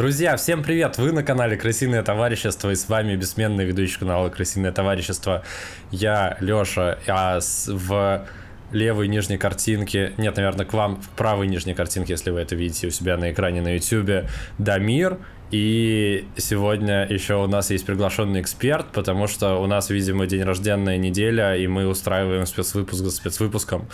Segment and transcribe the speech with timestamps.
[0.00, 0.96] Друзья, всем привет!
[0.96, 5.42] Вы на канале Крысиное Товарищество и с вами бессменный ведущий канала Крысиное Товарищество.
[5.90, 8.26] Я Лёша, а в
[8.72, 12.86] левой нижней картинке, нет, наверное, к вам в правой нижней картинке, если вы это видите
[12.86, 14.26] у себя на экране на YouTube,
[14.56, 15.18] Дамир.
[15.50, 20.96] И сегодня еще у нас есть приглашенный эксперт, потому что у нас, видимо, день рождения
[20.96, 23.86] неделя, и мы устраиваем спецвыпуск за спецвыпуском.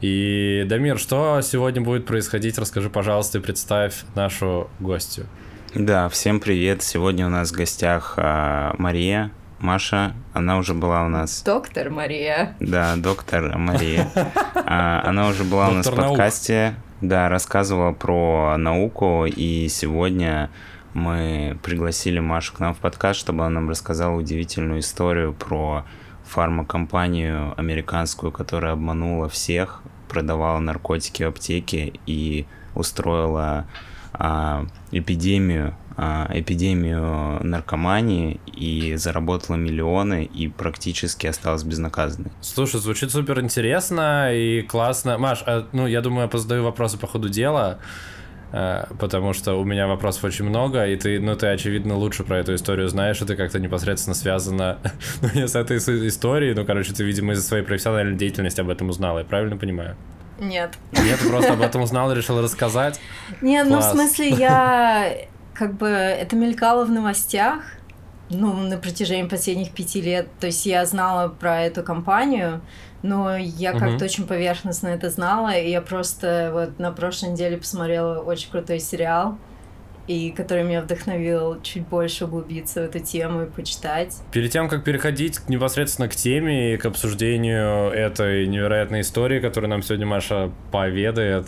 [0.00, 2.58] И, Дамир, что сегодня будет происходить?
[2.58, 5.28] Расскажи, пожалуйста, и представь нашу гостью.
[5.74, 6.84] Да, всем привет.
[6.84, 11.42] Сегодня у нас в гостях а, Мария, Маша, она уже была у нас...
[11.42, 12.54] Доктор Мария.
[12.60, 14.08] Да, доктор Мария.
[14.54, 20.48] А, она уже была у нас в подкасте, да, рассказывала про науку, и сегодня
[20.92, 25.84] мы пригласили Машу к нам в подкаст, чтобы она нам рассказала удивительную историю про
[26.24, 33.66] фармакомпанию американскую, которая обманула всех, продавала наркотики в аптеке и устроила
[34.92, 42.32] эпидемию а, эпидемию наркомании и заработала миллионы и практически осталась безнаказанной.
[42.40, 45.18] Слушай, звучит супер интересно и классно.
[45.18, 47.78] Маш, а, ну я думаю, я задаю вопросы по ходу дела,
[48.50, 52.38] а, потому что у меня вопросов очень много, и ты, ну ты очевидно лучше про
[52.38, 54.78] эту историю знаешь, и ты как-то непосредственно связана
[55.22, 58.88] ну, не с этой историей, ну короче, ты, видимо, из-за своей профессиональной деятельности об этом
[58.88, 59.96] узнала, я правильно понимаю?
[60.38, 60.74] Нет.
[60.92, 63.00] Нет, просто об этом узнала и решила рассказать?
[63.40, 65.12] Нет, ну в смысле я
[65.54, 67.62] как бы это мелькало в новостях,
[68.30, 70.28] ну, на протяжении последних пяти лет.
[70.40, 72.60] То есть я знала про эту компанию,
[73.02, 73.78] но я uh-huh.
[73.78, 78.80] как-то очень поверхностно это знала, и я просто вот на прошлой неделе посмотрела очень крутой
[78.80, 79.38] сериал
[80.06, 84.14] и который меня вдохновил чуть больше углубиться в эту тему и почитать.
[84.32, 89.82] Перед тем, как переходить непосредственно к теме и к обсуждению этой невероятной истории, которую нам
[89.82, 91.46] сегодня Маша поведает,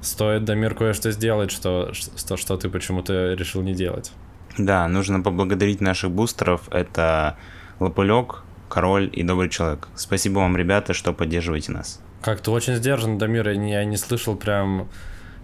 [0.00, 4.12] стоит, Дамир, кое-что сделать, что, что, что ты почему-то решил не делать.
[4.56, 6.68] Да, нужно поблагодарить наших бустеров.
[6.70, 7.36] Это
[7.78, 9.88] Лопулек, Король и Добрый Человек.
[9.94, 12.00] Спасибо вам, ребята, что поддерживаете нас.
[12.22, 14.88] Как-то очень сдержан, Дамир, я не, я не слышал прям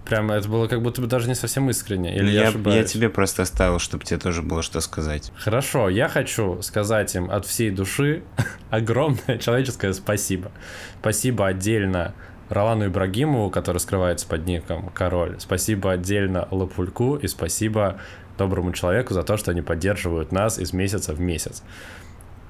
[0.04, 2.14] Прям это было как будто бы даже не совсем искренне.
[2.14, 5.32] Или я, я, я тебе просто оставил, чтобы тебе тоже было что сказать.
[5.36, 8.22] Хорошо, я хочу сказать им от всей души
[8.70, 10.52] огромное человеческое спасибо.
[11.00, 12.14] Спасибо отдельно
[12.50, 15.36] Ролану Ибрагимову, который скрывается под ником Король.
[15.38, 17.98] Спасибо отдельно Лапульку и спасибо
[18.36, 21.62] доброму человеку за то, что они поддерживают нас из месяца в месяц.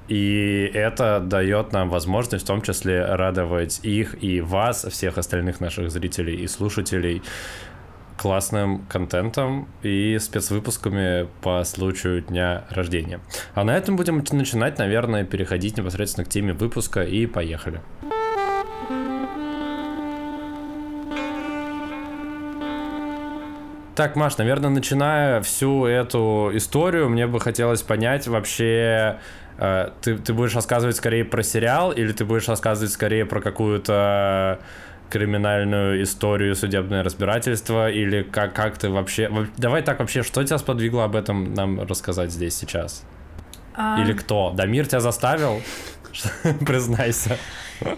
[0.07, 5.89] И это дает нам возможность в том числе радовать их и вас, всех остальных наших
[5.89, 7.23] зрителей и слушателей
[8.17, 13.19] классным контентом и спецвыпусками по случаю дня рождения.
[13.53, 17.81] А на этом будем начинать, наверное, переходить непосредственно к теме выпуска и поехали.
[23.95, 29.19] Так, Маш, наверное, начиная всю эту историю, мне бы хотелось понять вообще,
[29.57, 34.59] ты, ты будешь рассказывать скорее про сериал или ты будешь рассказывать скорее про какую-то
[35.09, 39.31] криминальную историю, судебное разбирательство, или как, как ты вообще...
[39.57, 43.03] Давай так вообще, что тебя сподвигло об этом нам рассказать здесь сейчас?
[43.75, 44.01] А...
[44.01, 44.51] Или кто?
[44.51, 45.61] Дамир тебя заставил?
[46.65, 47.37] Признайся.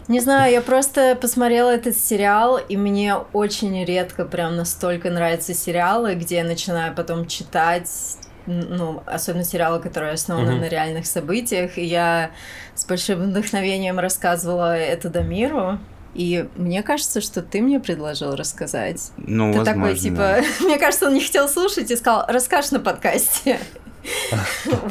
[0.07, 6.15] Не знаю, я просто посмотрела этот сериал, и мне очень редко прям настолько нравятся сериалы,
[6.15, 10.59] где я начинаю потом читать ну, особенно сериалы, которые основаны mm-hmm.
[10.59, 11.77] на реальных событиях.
[11.77, 12.31] И я
[12.75, 15.79] с большим вдохновением рассказывала это Дамиру.
[16.15, 19.11] И мне кажется, что ты мне предложил рассказать.
[19.17, 19.83] Ну, ты возможно.
[19.83, 23.59] такой, типа, мне кажется, он не хотел слушать и сказал, расскажешь на подкасте.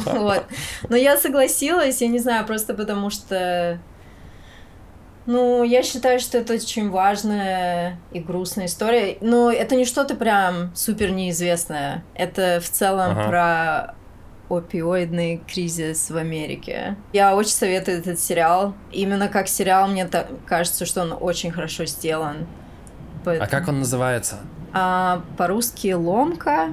[0.05, 0.45] Вот.
[0.91, 3.81] Но я согласилась, я не знаю, просто потому что
[5.27, 9.19] ну, я считаю, что это очень важная и грустная история.
[9.21, 12.05] Но это не что-то прям супер неизвестное.
[12.15, 13.29] Это в целом ага.
[13.29, 13.95] про
[14.49, 16.97] опиоидный кризис в Америке.
[17.13, 18.75] Я очень советую этот сериал.
[18.93, 22.47] Именно как сериал, мне так кажется, что он очень хорошо сделан.
[23.25, 23.47] Поэтому...
[23.47, 24.37] А как он называется?
[24.73, 26.73] А, по-русски «Ломка».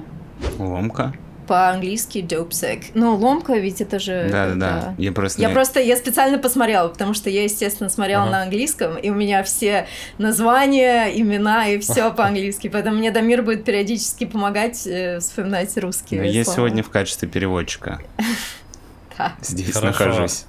[0.58, 1.12] «Ломка»?
[1.46, 4.28] По-английски dope Ну, ломка, ведь это же...
[4.30, 5.40] Да-да-да, я просто...
[5.40, 8.32] Я просто, я специально посмотрела, потому что я, естественно, смотрела ага.
[8.32, 9.86] на английском, и у меня все
[10.18, 16.26] названия, имена и все по-английски, поэтому мне Дамир будет периодически помогать э, вспоминать русские Но
[16.26, 18.00] Я сегодня в качестве переводчика.
[19.40, 20.46] Здесь нахожусь.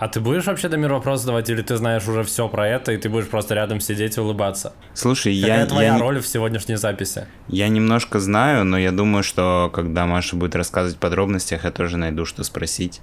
[0.00, 2.96] А ты будешь вообще, Дамир, вопрос задавать, или ты знаешь уже все про это, и
[2.96, 4.72] ты будешь просто рядом сидеть и улыбаться?
[4.94, 5.66] Слушай, Какая я...
[5.66, 5.98] твоя я...
[5.98, 7.26] роль в сегодняшней записи?
[7.48, 11.98] Я немножко знаю, но я думаю, что когда Маша будет рассказывать в подробностях, я тоже
[11.98, 13.02] найду, что спросить.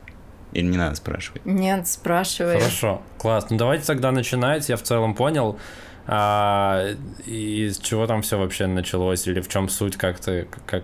[0.53, 1.45] Или не надо спрашивать?
[1.45, 2.59] Нет, спрашивай.
[2.59, 3.45] Хорошо, класс.
[3.51, 4.67] Ну давайте тогда начинать.
[4.67, 5.59] Я в целом понял,
[6.07, 6.83] а,
[7.27, 10.83] из чего там все вообще началось, или в чем суть, как ты, как,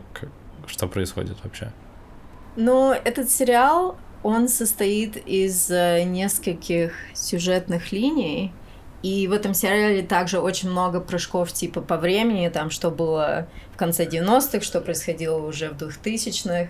[0.68, 1.71] что происходит вообще?
[2.56, 8.52] Ну, этот сериал, он состоит из э, нескольких сюжетных линий,
[9.04, 13.78] и в этом сериале также очень много прыжков типа по времени, там что было в
[13.78, 16.70] конце 90-х, что происходило уже в 2000-х.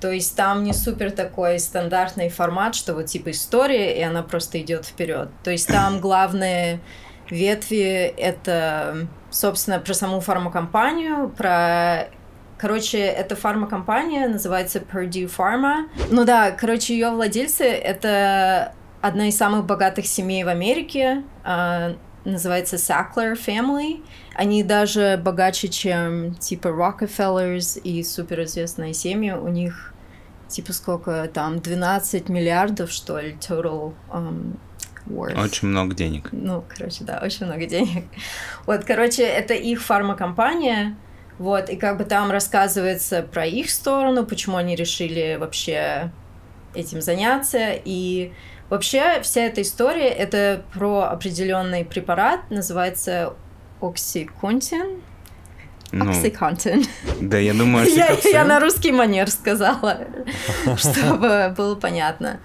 [0.00, 4.60] То есть там не супер такой стандартный формат, что вот типа история, и она просто
[4.60, 5.28] идет вперед.
[5.42, 6.80] То есть там главные
[7.30, 12.08] ветви это, собственно, про саму фармакомпанию, про
[12.62, 15.88] Короче, эта фармакомпания называется Purdue Pharma.
[16.10, 22.76] Ну да, короче, ее владельцы— это одна из самых богатых семей в Америке, э, называется
[22.76, 24.04] Sackler Family.
[24.36, 29.32] Они даже богаче, чем типа Rockefellers и суперизвестные семьи.
[29.32, 29.92] У них
[30.46, 34.56] типа сколько там, 12 миллиардов, что ли, total um,
[35.08, 35.42] worth.
[35.42, 36.28] Очень много денег.
[36.30, 38.04] Ну, короче, да, очень много денег.
[38.66, 40.94] Вот, короче, это их фармакомпания,
[41.38, 46.10] вот, и как бы там рассказывается про их сторону, почему они решили вообще
[46.74, 48.32] этим заняться, и
[48.72, 53.34] Вообще, вся эта история— это про определенный препарат, называется
[53.82, 55.02] оксиконтин.
[55.90, 56.82] Ну, Оксиконтин.
[57.20, 60.06] Да, я думаю, я, я на русский манер сказала,
[60.78, 62.40] чтобы было понятно.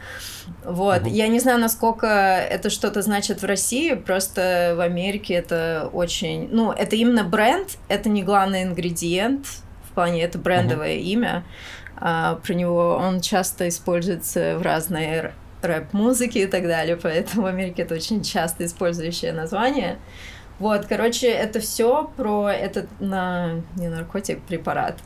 [0.68, 1.10] Вот, угу.
[1.10, 6.50] я не знаю, насколько это что-то значит в России, просто в Америке это очень...
[6.52, 9.48] Ну, это именно бренд, это не главный ингредиент,
[9.90, 11.06] в плане это брендовое угу.
[11.06, 11.46] имя.
[11.96, 15.32] А, про него он часто используется в разные
[15.62, 19.98] рэп-музыки и так далее, поэтому в Америке это очень часто использующее название.
[20.60, 24.98] Вот, короче, это все про этот на не наркотик, препарат.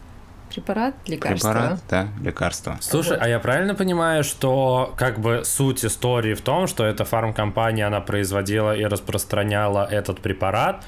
[0.54, 1.52] Препарат, лекарство.
[1.52, 2.78] Препарат, да, лекарство.
[2.82, 3.22] Слушай, вот.
[3.22, 8.02] а я правильно понимаю, что как бы суть истории в том, что эта фармкомпания, она
[8.02, 10.84] производила и распространяла этот препарат,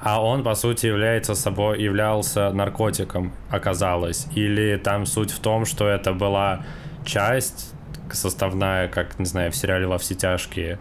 [0.00, 4.26] а он, по сути, является собой, являлся наркотиком, оказалось?
[4.34, 6.64] Или там суть в том, что это была
[7.04, 7.72] часть
[8.10, 10.78] составная, как, не знаю, в сериале «Во все тяжкие»,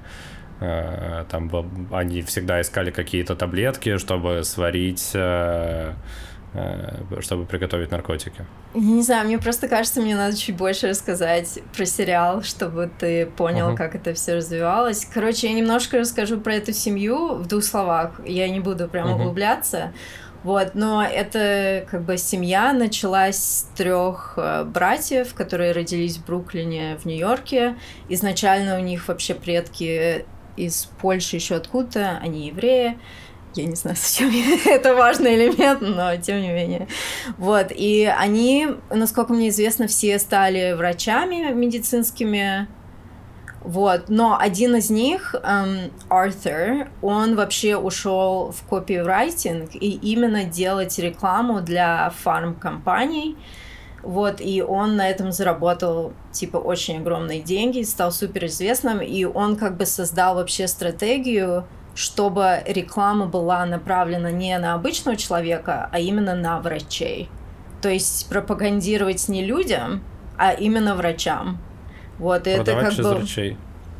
[0.59, 1.51] э, там
[1.91, 5.93] они всегда искали какие-то таблетки, чтобы сварить э,
[7.21, 8.45] чтобы приготовить наркотики.
[8.73, 13.25] Я не знаю, мне просто кажется, мне надо чуть больше рассказать про сериал, чтобы ты
[13.25, 13.77] понял, uh-huh.
[13.77, 15.05] как это все развивалось.
[15.05, 18.19] Короче, я немножко расскажу про эту семью в двух словах.
[18.25, 19.15] Я не буду прям uh-huh.
[19.15, 19.93] углубляться.
[20.43, 26.97] Вот, но это как бы семья началась с трех э, братьев, которые родились в Бруклине,
[26.97, 27.75] в Нью-Йорке.
[28.09, 30.25] Изначально у них вообще предки
[30.57, 32.97] из Польши еще откуда-то, они евреи.
[33.55, 34.31] Я не знаю, зачем
[34.65, 36.87] это важный элемент, но тем не менее.
[37.37, 42.67] Вот, и они, насколько мне известно, все стали врачами медицинскими,
[43.63, 50.97] вот, но один из них, эм, Артур, он вообще ушел в копирайтинг и именно делать
[50.97, 53.37] рекламу для фарм-компаний.
[54.01, 59.77] Вот, и он на этом заработал, типа, очень огромные деньги, стал суперизвестным, и он как
[59.77, 66.59] бы создал вообще стратегию, чтобы реклама была направлена не на обычного человека, а именно на
[66.59, 67.29] врачей.
[67.81, 70.03] То есть пропагандировать не людям,
[70.37, 71.59] а именно врачам.
[72.17, 73.57] Вот, и это как бы врачей.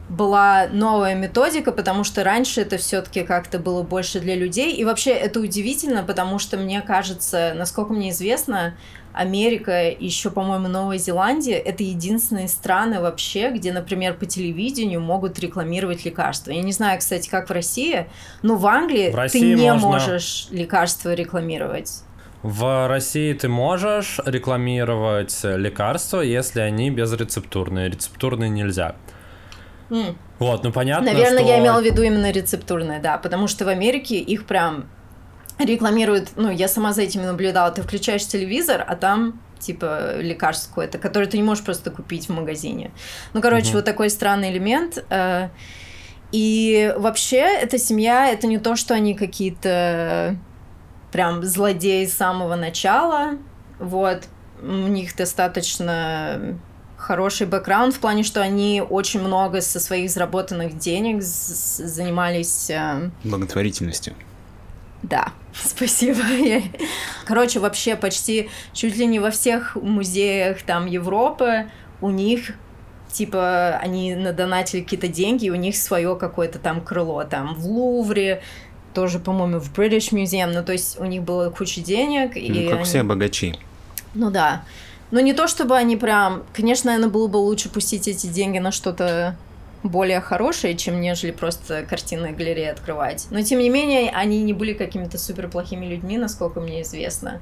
[0.10, 4.74] была новая методика, потому что раньше это все-таки как-то было больше для людей.
[4.76, 8.76] И вообще это удивительно, потому что мне кажется, насколько мне известно,
[9.14, 16.06] Америка, еще, по-моему, Новая Зеландия— это единственные страны вообще, где, например, по телевидению могут рекламировать
[16.06, 16.52] лекарства.
[16.52, 18.08] Я не знаю, кстати, как в России,
[18.42, 19.88] но в Англии в России ты не можно...
[19.88, 22.04] можешь лекарства рекламировать.
[22.44, 27.90] В России ты можешь рекламировать лекарства, если они безрецептурные.
[27.90, 28.96] Рецептурные нельзя.
[29.90, 30.16] Mm.
[30.40, 31.48] Вот, ну понятно, Наверное, что...
[31.48, 34.86] я имела в виду именно рецептурные, да, потому что в Америке их прям
[35.66, 40.98] рекламируют, ну, я сама за этим наблюдала, ты включаешь телевизор, а там типа лекарство какое-то,
[40.98, 42.92] которое ты не можешь просто купить в магазине.
[43.34, 43.78] Ну, короче, угу.
[43.78, 45.04] вот такой странный элемент.
[45.10, 45.50] Э,
[46.32, 50.38] и вообще, эта семья, это не то, что они какие-то
[51.12, 53.38] прям злодей с самого начала.
[53.80, 54.24] Вот.
[54.62, 56.58] У них достаточно
[56.98, 62.70] хороший бэкграунд в плане, что они очень много со своих заработанных денег занимались...
[62.70, 64.14] Э, Благотворительностью.
[65.04, 66.20] Да, спасибо.
[67.26, 71.70] Короче, вообще почти чуть ли не во всех музеях там Европы
[72.02, 72.54] у них
[73.12, 78.42] типа они надонатили какие-то деньги, и у них свое какое-то там крыло там в Лувре,
[78.94, 82.36] тоже, по-моему, в British Museum, ну, то есть у них было куча денег.
[82.36, 82.84] Ну, и как они...
[82.84, 83.56] все богачи.
[84.14, 84.64] Ну да.
[85.12, 86.44] Но не то, чтобы они прям...
[86.54, 89.36] Конечно, наверное, было бы лучше пустить эти деньги на что-то
[89.84, 93.28] более хорошее, чем нежели просто картинные галереи открывать.
[93.32, 97.42] Но, тем не менее, они не были какими-то супер плохими людьми, насколько мне известно.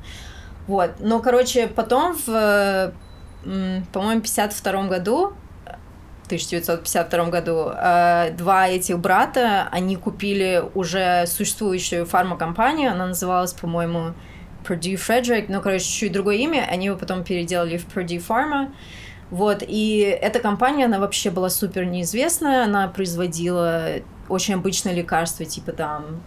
[0.67, 0.91] Вот.
[0.99, 2.93] Но, короче, потом в,
[3.43, 5.33] по-моему, 52 году
[6.29, 14.13] 1952 году э, два этих брата, они купили уже существующую фармакомпанию, она называлась, по-моему,
[14.63, 18.71] Purdue Frederick, ну, короче, чуть другое имя, они его потом переделали в Purdue Pharma,
[19.31, 23.89] вот, и эта компания, она вообще была супер неизвестная, она производила
[24.27, 26.21] очень обычные лекарства, типа там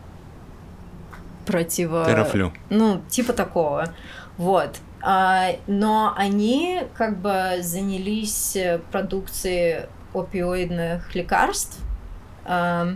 [1.46, 2.04] противо...
[2.06, 2.52] Терафлю.
[2.70, 3.92] Ну, типа такого.
[4.36, 4.76] Вот.
[5.00, 8.56] А, но они как бы занялись
[8.92, 11.80] продукцией опиоидных лекарств.
[12.44, 12.86] А,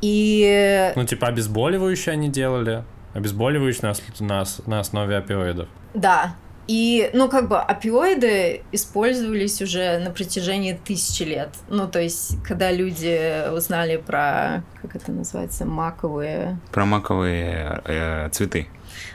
[0.00, 0.92] и...
[0.96, 2.82] Ну, типа обезболивающие они делали?
[3.12, 5.68] Обезболивающие на, на, на основе опиоидов?
[5.92, 6.34] Да,
[6.66, 11.50] и, ну, как бы опиоиды использовались уже на протяжении тысячи лет.
[11.68, 16.58] Ну, то есть, когда люди узнали про, как это называется, маковые...
[16.72, 18.66] Про маковые э, цветы.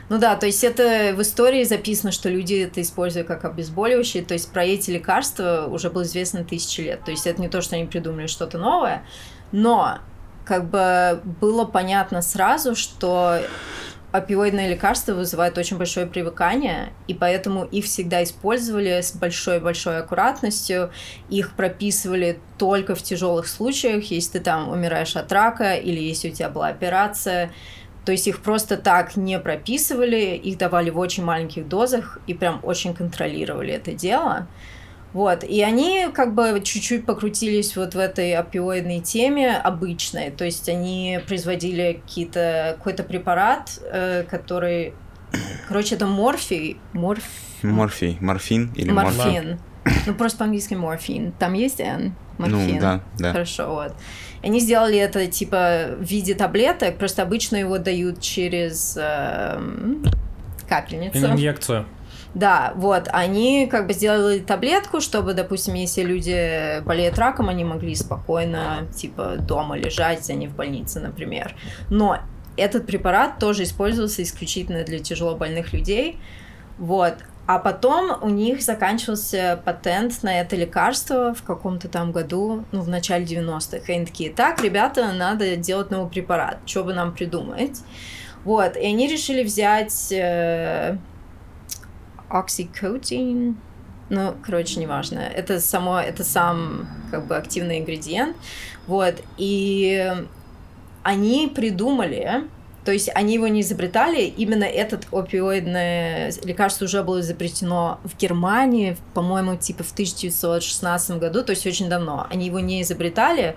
[0.08, 4.34] Ну да, то есть это в истории записано, что люди это используют как обезболивающие, то
[4.34, 7.04] есть про эти лекарства уже было известно тысячи лет.
[7.04, 9.02] То есть это не то, что они придумали что-то новое,
[9.50, 9.98] но
[10.44, 13.40] как бы было понятно сразу, что
[14.12, 20.92] опиоидные лекарства вызывают очень большое привыкание, и поэтому их всегда использовали с большой-большой аккуратностью,
[21.30, 26.32] их прописывали только в тяжелых случаях, если ты там умираешь от рака или если у
[26.32, 27.50] тебя была операция,
[28.04, 32.60] то есть их просто так не прописывали, их давали в очень маленьких дозах и прям
[32.62, 34.46] очень контролировали это дело.
[35.12, 40.68] Вот, и они как бы чуть-чуть покрутились вот в этой опиоидной теме обычной, то есть
[40.70, 44.94] они производили какие-то, какой-то препарат, э, который,
[45.68, 47.24] короче, это морфий, морф...
[47.62, 49.60] Морфий, морфин или морфин.
[50.06, 51.32] Ну, просто по-английски морфин.
[51.32, 52.14] Там есть N?
[52.38, 52.74] Морфин.
[52.74, 53.32] Ну, да, да.
[53.32, 53.94] Хорошо, вот.
[54.42, 59.60] Они сделали это, типа, в виде таблеток, просто обычно его дают через э,
[60.68, 61.18] капельницу.
[61.18, 61.86] Инъекцию.
[62.34, 67.94] Да, вот, они как бы сделали таблетку, чтобы, допустим, если люди болеют раком, они могли
[67.94, 71.54] спокойно, типа, дома лежать, а не в больнице, например.
[71.90, 72.18] Но
[72.56, 76.18] этот препарат тоже использовался исключительно для тяжело больных людей,
[76.78, 77.14] вот.
[77.46, 82.88] А потом у них заканчивался патент на это лекарство в каком-то там году, ну, в
[82.88, 83.92] начале 90-х.
[83.92, 87.80] И они такие, так, ребята, надо делать новый препарат, что бы нам придумать?
[88.44, 90.96] Вот, и они решили взять э,
[92.32, 93.56] оксикотин,
[94.08, 95.20] ну, короче, неважно.
[95.20, 98.36] Это само, это сам как бы активный ингредиент.
[98.86, 100.14] Вот, и
[101.02, 102.44] они придумали,
[102.84, 108.96] то есть они его не изобретали, именно этот опиоидное лекарство уже было изобретено в Германии,
[109.14, 112.26] по-моему, типа в 1916 году, то есть очень давно.
[112.28, 113.56] Они его не изобретали,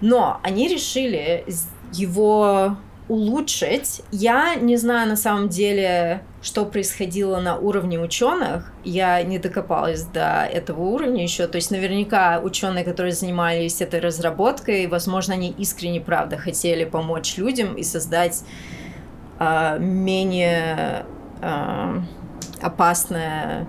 [0.00, 1.44] но они решили
[1.92, 2.76] его
[3.08, 4.02] улучшить.
[4.10, 8.72] Я не знаю на самом деле, что происходило на уровне ученых.
[8.84, 11.46] Я не докопалась до этого уровня еще.
[11.46, 17.74] То есть наверняка ученые, которые занимались этой разработкой, возможно, они искренне правда хотели помочь людям
[17.74, 18.42] и создать
[19.38, 21.06] э, менее
[21.42, 22.00] э,
[22.60, 23.66] опасное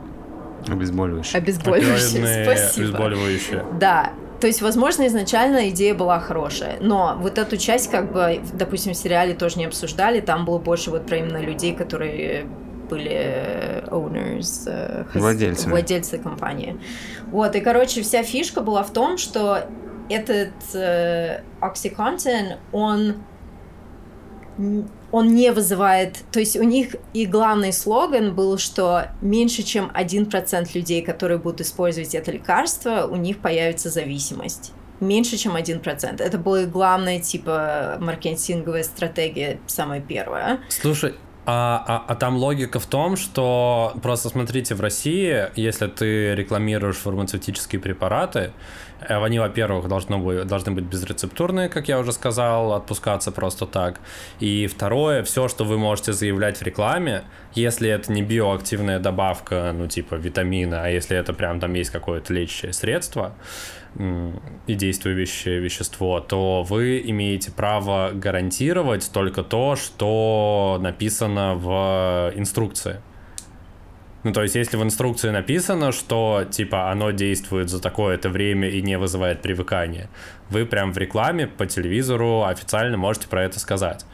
[0.67, 1.37] Обезболивающее.
[1.37, 2.87] Обезболивающее, спасибо.
[2.87, 3.65] Обезболивающее.
[3.79, 8.93] Да, то есть, возможно, изначально идея была хорошая, но вот эту часть, как бы, допустим,
[8.93, 12.47] в сериале тоже не обсуждали, там было больше вот про именно людей, которые
[12.89, 15.69] были owners, э, владельцы.
[15.69, 16.79] владельцы компании.
[17.31, 19.67] Вот, и, короче, вся фишка была в том, что
[20.09, 23.15] этот э, OxyContin, он
[25.11, 26.17] он не вызывает...
[26.31, 31.61] То есть у них и главный слоган был, что меньше чем 1% людей, которые будут
[31.61, 34.73] использовать это лекарство, у них появится зависимость.
[34.99, 36.21] Меньше, чем 1%.
[36.21, 40.59] Это была главная, типа, маркетинговая стратегия, самая первая.
[40.69, 41.13] Слушай,
[41.49, 46.97] а, а, а там логика в том, что просто смотрите, в России, если ты рекламируешь
[46.97, 48.51] фармацевтические препараты,
[49.07, 53.99] они, во-первых, должны быть, должны быть безрецептурные, как я уже сказал, отпускаться просто так.
[54.39, 57.23] И второе, все, что вы можете заявлять в рекламе,
[57.53, 62.33] если это не биоактивная добавка, ну типа витамина, а если это прям там есть какое-то
[62.33, 63.35] лечащее средство,
[64.67, 73.01] и действующее вещество, то вы имеете право гарантировать только то, что написано в инструкции.
[74.23, 78.81] Ну, то есть, если в инструкции написано, что, типа, оно действует за такое-то время и
[78.81, 80.09] не вызывает привыкания,
[80.49, 84.05] вы прям в рекламе по телевизору официально можете про это сказать.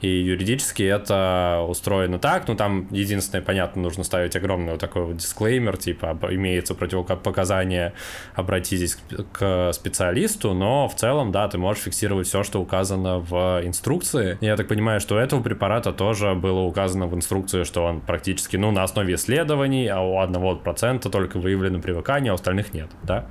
[0.00, 5.16] И юридически это устроено так, ну там единственное, понятно, нужно ставить огромный вот такой вот
[5.16, 7.94] дисклеймер, типа имеется противопоказание,
[8.34, 8.96] обратитесь
[9.32, 14.38] к специалисту, но в целом, да, ты можешь фиксировать все, что указано в инструкции.
[14.40, 18.56] Я так понимаю, что у этого препарата тоже было указано в инструкции, что он практически,
[18.56, 22.88] ну, на основе исследований, а у одного процента только выявлено привыкание, а у остальных нет,
[23.02, 23.26] да?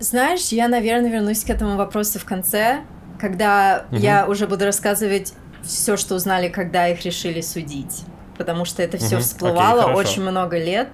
[0.00, 2.80] Знаешь, я, наверное, вернусь к этому вопросу в конце,
[3.20, 4.00] когда угу.
[4.00, 8.02] я уже буду рассказывать все, что узнали, когда их решили судить.
[8.38, 9.22] Потому что это все угу.
[9.22, 10.88] всплывало Окей, очень много лет.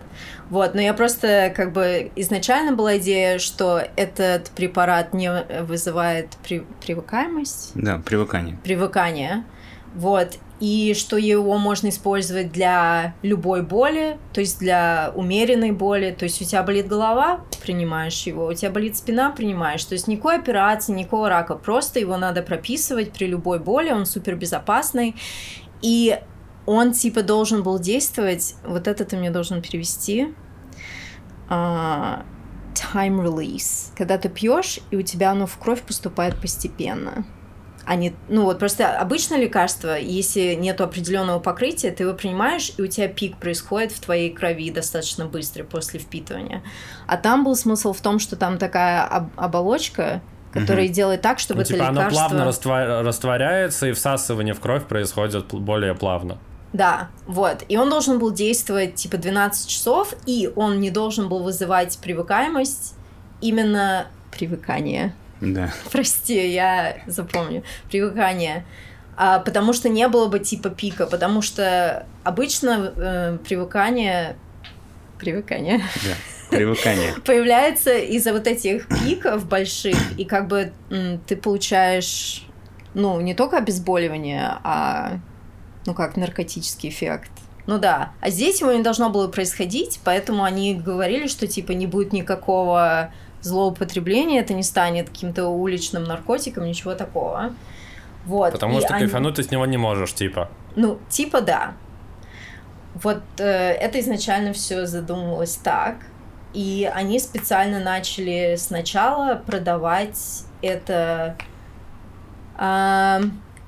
[0.50, 5.30] Вот, но я просто как бы изначально была идея, что этот препарат не
[5.62, 7.72] вызывает при, привыкаемость.
[7.74, 8.58] Да, привыкание.
[8.62, 9.44] Привыкание.
[9.94, 16.14] Вот и что его можно использовать для любой боли, то есть для умеренной боли.
[16.18, 19.84] То есть у тебя болит голова, принимаешь его, у тебя болит спина, принимаешь.
[19.84, 24.34] То есть никакой операции, никакого рака, просто его надо прописывать при любой боли, он супер
[24.34, 25.14] безопасный.
[25.80, 26.18] И
[26.66, 30.34] он типа должен был действовать, вот это ты мне должен перевести,
[31.48, 32.24] uh,
[32.74, 37.24] time release, когда ты пьешь, и у тебя оно в кровь поступает постепенно
[37.88, 42.86] они, ну вот просто обычное лекарство, если нет определенного покрытия, ты его принимаешь, и у
[42.86, 46.62] тебя пик происходит в твоей крови достаточно быстро после впитывания.
[47.06, 50.20] А там был смысл в том, что там такая об- оболочка,
[50.52, 50.92] которая угу.
[50.92, 52.02] делает так, чтобы ну, это типа лекарство...
[52.02, 53.04] оно плавно раствор...
[53.06, 56.36] растворяется, и всасывание в кровь происходит более плавно.
[56.74, 57.64] Да, вот.
[57.70, 62.94] И он должен был действовать типа 12 часов, и он не должен был вызывать привыкаемость,
[63.40, 65.14] именно привыкание.
[65.40, 65.72] Да.
[65.92, 67.62] Прости, я запомню.
[67.90, 68.64] Привыкание.
[69.16, 74.36] А, потому что не было бы типа пика, потому что обычно э, привыкание...
[75.18, 75.78] Привыкание.
[76.04, 76.56] Да.
[76.56, 77.14] Привыкание.
[77.24, 80.72] Появляется из-за вот этих пиков больших, и как бы
[81.26, 82.46] ты получаешь,
[82.94, 85.18] ну, не только обезболивание, а,
[85.84, 87.30] ну, как наркотический эффект.
[87.66, 88.12] Ну да.
[88.20, 93.12] А здесь его не должно было происходить, поэтому они говорили, что типа не будет никакого
[93.42, 97.52] злоупотребление, это не станет каким-то уличным наркотиком, ничего такого.
[98.26, 98.52] Вот.
[98.52, 99.04] Потому и что они...
[99.04, 100.50] кайфануть ты с него не можешь, типа.
[100.76, 101.72] Ну, типа да.
[102.94, 105.96] Вот э, это изначально все задумывалось так.
[106.52, 111.36] И они специально начали сначала продавать это
[112.58, 113.20] э,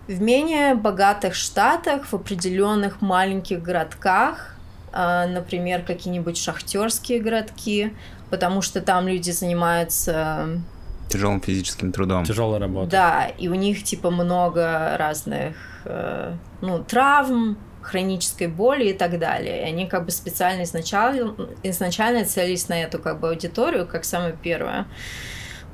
[0.09, 4.57] в менее богатых штатах, в определенных маленьких городках,
[4.93, 7.95] э, например, какие-нибудь шахтерские городки,
[8.31, 10.61] потому что там люди занимаются
[11.09, 12.25] тяжелым физическим трудом.
[12.25, 12.91] Тяжелая работа.
[12.91, 19.63] Да, и у них типа много разных э, ну, травм, хронической боли и так далее.
[19.63, 24.37] И они как бы специально изначально, изначально целились на эту как бы аудиторию, как самое
[24.41, 24.87] первое.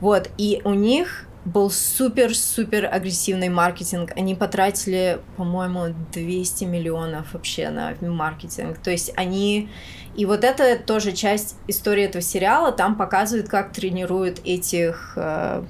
[0.01, 4.13] Вот, и у них был супер-супер агрессивный маркетинг.
[4.17, 8.79] Они потратили, по-моему, 200 миллионов вообще на маркетинг.
[8.79, 9.69] То есть они
[10.17, 12.73] и вот это тоже часть истории этого сериала.
[12.73, 15.63] Там показывают, как тренируют этих э,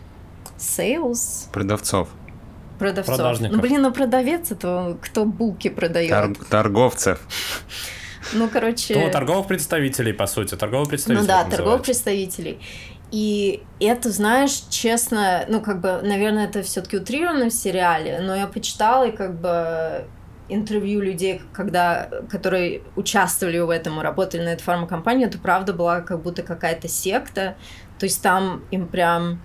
[0.59, 1.50] sales.
[1.52, 2.09] Продавцов.
[2.78, 3.40] Продавцов.
[3.40, 6.38] Ну, блин, ну продавец это кто булки продает.
[6.38, 7.20] Тор- торговцев.
[8.32, 8.94] Ну, короче...
[8.96, 11.26] Ну, торговых представителей, по сути, торговых представителей.
[11.26, 12.61] Ну да, торговых представителей.
[13.12, 18.46] И это, знаешь, честно, ну, как бы, наверное, это все-таки утрировано в сериале, но я
[18.48, 20.04] почитала, и как бы
[20.48, 26.00] интервью людей, когда, которые участвовали в этом и работали на этой фармакомпании, это правда была
[26.00, 27.56] как будто какая-то секта.
[27.98, 29.40] То есть там им прям,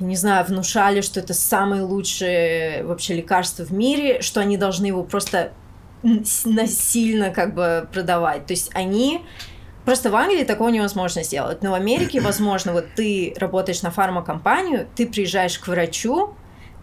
[0.00, 5.02] не знаю, внушали, что это самое лучшее вообще лекарство в мире, что они должны его
[5.02, 5.52] просто
[6.02, 8.46] насильно как бы продавать.
[8.46, 9.22] То есть они
[9.86, 11.62] Просто в Англии такого невозможно сделать.
[11.62, 16.34] Но в Америке, возможно, вот ты работаешь на фармакомпанию, ты приезжаешь к врачу,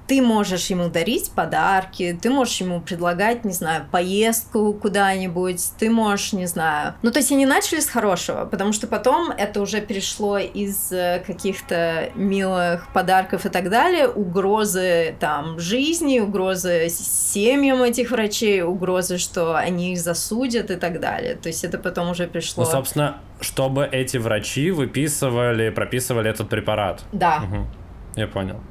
[0.08, 6.34] ты можешь ему дарить подарки, ты можешь ему предлагать, не знаю, поездку куда-нибудь, ты можешь,
[6.34, 6.96] не знаю.
[7.02, 11.24] Ну, то есть они начали с хорошего, потому что потом это уже перешло из э,
[11.26, 19.56] каких-то милых подарков и так далее, угрозы там жизни, угрозы семьям этих врачей, угрозы, что
[19.56, 21.36] они их засудят и так далее.
[21.36, 22.66] То есть это потом уже пришло...
[22.66, 27.04] Ну, собственно, чтобы эти врачи выписывали, прописывали этот препарат.
[27.12, 27.44] Да.
[27.44, 27.68] Угу.
[28.16, 28.62] Я понял.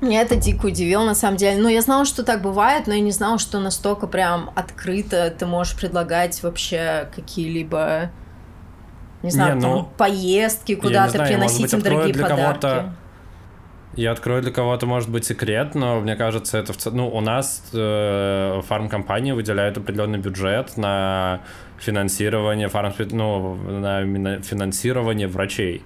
[0.00, 1.60] Меня это дико удивило, на самом деле.
[1.60, 5.44] Ну, я знала, что так бывает, но я не знала, что настолько прям открыто ты
[5.44, 8.10] можешь предлагать вообще какие-либо,
[9.22, 12.92] не знаю, не, ну, поездки куда-то, приносить им дорогие для подарки.
[13.96, 17.64] Я открою для кого-то, может быть, секрет, но мне кажется, это в ну, у нас
[17.72, 21.40] э, фармкомпания выделяет определенный бюджет на
[21.78, 25.84] финансирование фарм, ну, на финансирование врачей.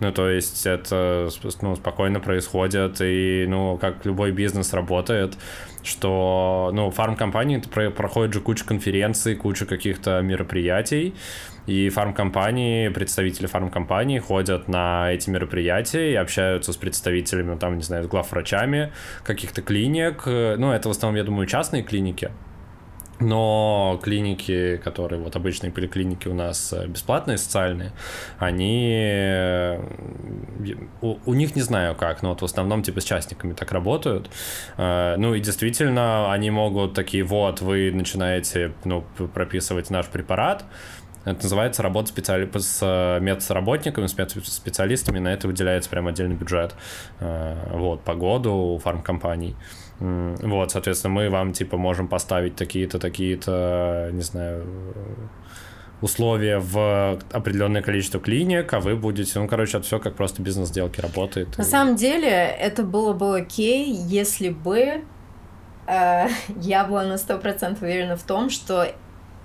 [0.00, 1.28] Ну, то есть это
[1.60, 5.36] ну, спокойно происходит, и, ну, как любой бизнес работает,
[5.82, 11.14] что, ну, фармкомпании про проходит же куча конференций, куча каких-то мероприятий,
[11.66, 18.08] и фармкомпании, представители фармкомпаний ходят на эти мероприятия и общаются с представителями, там, не знаю,
[18.08, 20.24] главврачами каких-то клиник.
[20.24, 22.30] Ну, это в основном, я думаю, частные клиники,
[23.20, 27.92] но клиники, которые вот обычные поликлиники у нас э, бесплатные, социальные,
[28.38, 29.80] они э,
[31.02, 34.30] у, у них не знаю как, но вот в основном типа с частниками так работают.
[34.78, 39.04] Э, ну и действительно они могут такие, вот вы начинаете ну,
[39.34, 40.64] прописывать наш препарат,
[41.26, 42.50] это называется работа специали...
[42.56, 46.74] с медработниками, с медспециалистами, на это выделяется прям отдельный бюджет.
[47.20, 49.54] Вот, по году фармкомпаний.
[50.00, 54.64] Вот, соответственно, мы вам, типа, можем поставить такие-то, такие-то, не знаю,
[56.00, 61.00] условия в определенное количество клиник, а вы будете, ну, короче, это все как просто бизнес-сделки
[61.00, 61.58] работает.
[61.58, 61.64] На и...
[61.64, 65.02] самом деле, это было бы окей, если бы
[65.86, 66.28] э,
[66.60, 68.86] я была на сто процентов уверена в том, что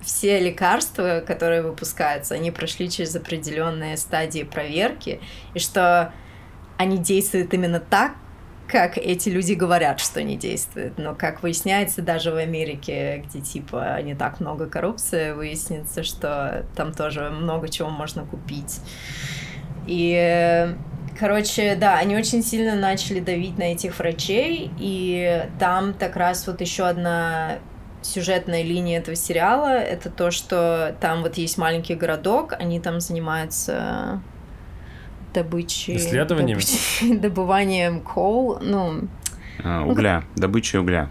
[0.00, 5.20] все лекарства, которые выпускаются, они прошли через определенные стадии проверки,
[5.54, 6.12] и что
[6.76, 8.14] они действуют именно так,
[8.68, 10.98] как эти люди говорят, что не действует.
[10.98, 16.92] Но, как выясняется, даже в Америке, где, типа, не так много коррупции, выяснится, что там
[16.92, 18.80] тоже много чего можно купить.
[19.86, 20.74] И,
[21.18, 26.60] короче, да, они очень сильно начали давить на этих врачей, и там так раз вот
[26.60, 27.58] еще одна
[28.02, 34.20] сюжетная линия этого сериала, это то, что там вот есть маленький городок, они там занимаются
[35.36, 35.96] добычей...
[35.96, 36.58] Исследованием?
[36.58, 37.20] Добыч...
[37.20, 39.08] Добыванием кол, ну...
[39.62, 41.10] А, угля, ну, добычей угля.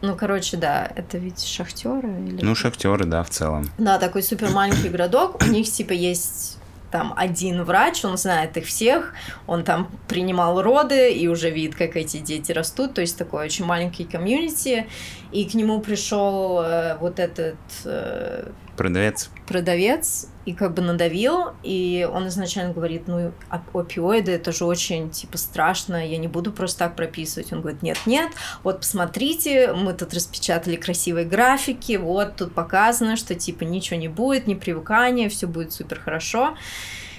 [0.00, 2.44] Ну, короче, да, это ведь шахтеры или...
[2.44, 3.70] Ну, шахтеры, да, в целом.
[3.78, 5.42] Да, такой супер маленький городок.
[5.42, 6.58] У них, типа, есть
[6.90, 9.14] там один врач, он знает их всех,
[9.46, 13.64] он там принимал роды и уже видит, как эти дети растут, то есть такой очень
[13.64, 14.86] маленький комьюнити,
[15.32, 22.08] и к нему пришел э, вот этот э, продавец, продавец и как бы надавил, и
[22.10, 23.32] он изначально говорит, ну,
[23.72, 27.52] опиоиды, это же очень, типа, страшно, я не буду просто так прописывать.
[27.52, 28.30] Он говорит, нет-нет,
[28.62, 34.46] вот посмотрите, мы тут распечатали красивые графики, вот тут показано, что, типа, ничего не будет,
[34.46, 36.56] не привыкание, все будет супер хорошо.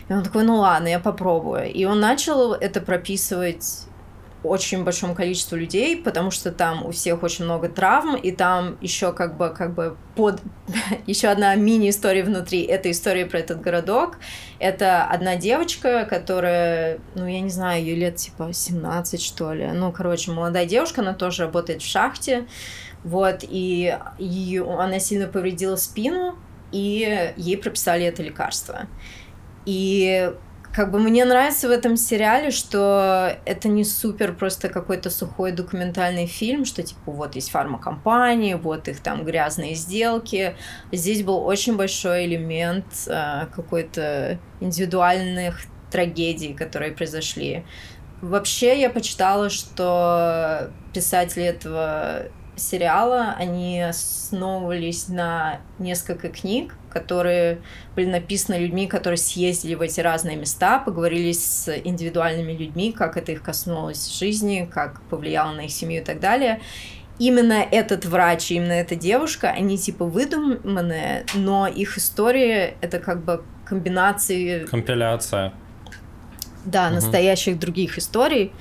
[0.08, 1.72] И он такой, ну ладно, я попробую.
[1.72, 3.85] И он начал это прописывать
[4.46, 9.14] очень большому количеству людей, потому что там у всех очень много травм, и там еще
[9.14, 10.42] как бы, как бы под...
[11.08, 14.18] еще одна мини-история внутри этой истории про этот городок.
[14.60, 19.68] Это одна девочка, которая, ну, я не знаю, ее лет типа 17, что ли.
[19.68, 22.48] Ну, короче, молодая девушка, она тоже работает в шахте,
[23.04, 26.36] вот, и ее, она сильно повредила спину,
[26.72, 28.88] и ей прописали это лекарство.
[29.66, 30.32] И
[30.76, 36.26] как бы мне нравится в этом сериале, что это не супер просто какой-то сухой документальный
[36.26, 40.58] фильм, что типа вот есть фармакомпании, вот их там грязные сделки.
[40.92, 47.64] Здесь был очень большой элемент э, какой-то индивидуальных трагедий, которые произошли.
[48.20, 52.24] Вообще я почитала, что писатели этого
[52.58, 57.58] сериала, они основывались на несколько книг, которые
[57.94, 63.34] были написаны людьми, которые съездили в эти разные места, поговорили с индивидуальными людьми, как это
[63.34, 66.62] их коснулось жизни, как повлияло на их семью и так далее.
[67.20, 73.44] Именно этот врач, именно эта девушка, они типа выдуманные, но их история это как бы
[73.66, 74.66] комбинации...
[74.66, 75.52] Компиляция.
[76.64, 76.96] Да, угу.
[76.96, 78.54] настоящих других историй.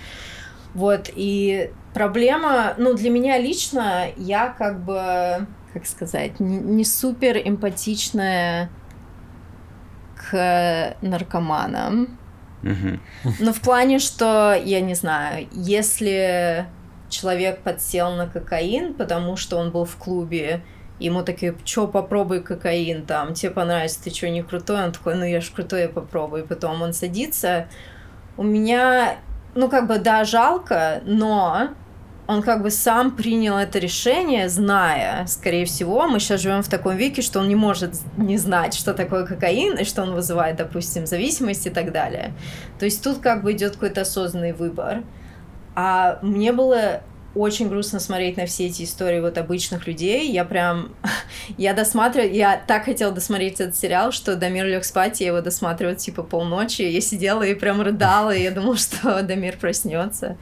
[0.75, 7.37] Вот, и проблема, ну, для меня лично, я как бы, как сказать, не, не супер
[7.37, 8.71] эмпатичная
[10.17, 12.19] к наркоманам.
[13.41, 16.67] Но в плане, что, я не знаю, если
[17.11, 20.63] человек подсел на кокаин, потому что он был в клубе,
[20.99, 24.85] ему такие, чё, попробуй кокаин, там, тебе понравится, ты чё, не крутой?
[24.85, 26.45] Он такой, ну я ж крутой, я попробую.
[26.45, 27.69] И потом он садится.
[28.39, 29.19] У меня
[29.55, 31.69] ну, как бы, да, жалко, но
[32.27, 36.97] он как бы сам принял это решение, зная, скорее всего, мы сейчас живем в таком
[36.97, 41.07] веке, что он не может не знать, что такое кокаин и что он вызывает, допустим,
[41.07, 42.33] зависимость и так далее.
[42.79, 45.03] То есть тут как бы идет какой-то осознанный выбор.
[45.75, 47.03] А мне было
[47.35, 50.31] очень грустно смотреть на все эти истории вот обычных людей.
[50.31, 50.95] Я прям...
[51.59, 52.33] я досматриваю...
[52.33, 56.83] Я так хотела досмотреть этот сериал, что Дамир лег спать, я его досматривала типа полночи.
[56.83, 60.37] Я сидела и прям рыдала, и я думала, что Дамир проснется.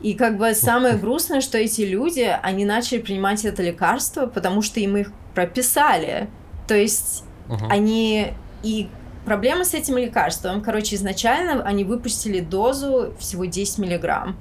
[0.00, 4.80] И как бы самое грустное, что эти люди, они начали принимать это лекарство, потому что
[4.80, 6.28] им их прописали.
[6.66, 7.66] То есть uh-huh.
[7.68, 8.32] они
[8.62, 8.88] и
[9.24, 14.36] проблема с этим лекарством, короче, изначально они выпустили дозу всего 10 миллиграмм.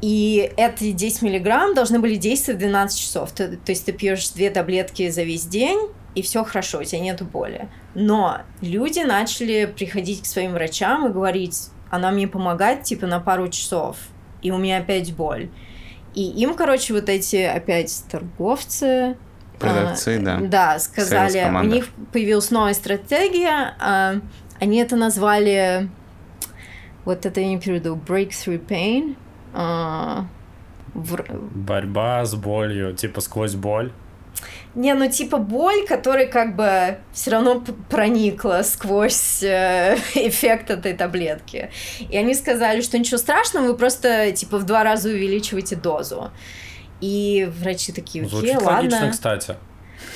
[0.00, 3.32] И эти 10 миллиграмм должны были действовать 12 часов.
[3.32, 5.78] То, то есть ты пьешь две таблетки за весь день,
[6.14, 7.68] и все хорошо, у тебя нет боли.
[7.94, 13.48] Но люди начали приходить к своим врачам и говорить, она мне помогает, типа, на пару
[13.48, 13.96] часов,
[14.42, 15.48] и у меня опять боль.
[16.14, 19.16] И им, короче, вот эти опять торговцы,
[19.58, 20.40] Продавцы, а, да.
[20.40, 24.16] Да, сказали, у них появилась новая стратегия, а,
[24.60, 25.88] они это назвали,
[27.04, 29.16] вот это я не переведу, breakthrough pain.
[29.54, 30.26] А,
[30.94, 31.16] в...
[31.54, 33.92] Борьба с болью, типа сквозь боль.
[34.74, 41.70] Не, ну типа боль, которая как бы все равно проникла сквозь э, эффект этой таблетки.
[42.08, 46.30] И они сказали, что ничего страшного, вы просто типа в два раза увеличиваете дозу.
[47.00, 48.76] И врачи такие, окей, Звучит ладно.
[48.76, 49.56] логично, кстати.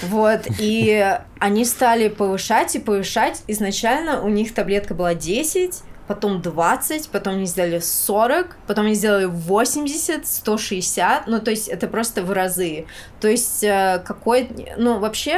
[0.02, 3.42] Вот, и они стали повышать и повышать.
[3.48, 9.24] Изначально у них таблетка была 10, потом 20, потом они сделали 40, потом они сделали
[9.24, 12.86] 80, 160, ну, то есть это просто в разы.
[13.20, 14.48] То есть э, какой...
[14.76, 15.32] Ну, вообще,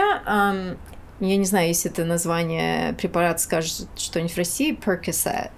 [1.21, 5.51] я не знаю, если это название препарата скажет что-нибудь в России, Percocet.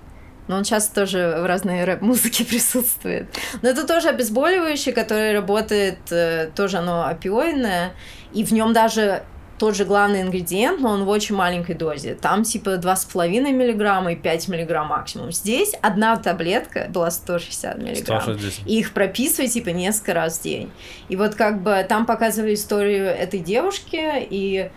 [0.49, 3.29] Но он сейчас тоже в разной рэп-музыке присутствует.
[3.63, 7.93] Но это тоже обезболивающее, которое работает, э, тоже оно опиоидное,
[8.33, 9.23] и в нем даже
[9.61, 12.15] тот же главный ингредиент, но он в очень маленькой дозе.
[12.15, 15.33] Там типа 2,5 миллиграмма и 5 миллиграмм максимум.
[15.33, 18.23] Здесь одна таблетка была 160 миллиграмм.
[18.23, 18.67] 160.
[18.67, 20.73] И их прописывать типа несколько раз в день.
[21.11, 24.71] И вот как бы там показывали историю этой девушки, и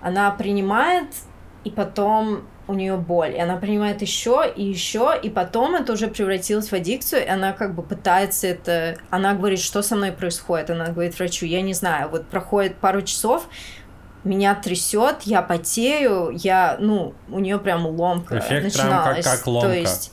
[0.00, 1.08] она принимает,
[1.64, 6.08] и потом у нее боль, и она принимает еще и еще, и потом это уже
[6.08, 10.70] превратилось в аддикцию, и она как бы пытается это, она говорит, что со мной происходит,
[10.70, 13.48] она говорит врачу, я не знаю, вот проходит пару часов,
[14.24, 19.24] меня трясет, я потею, я, ну, у нее прям ломка Эффект начиналась.
[19.24, 19.68] Прям как, как ломка.
[19.68, 20.12] То есть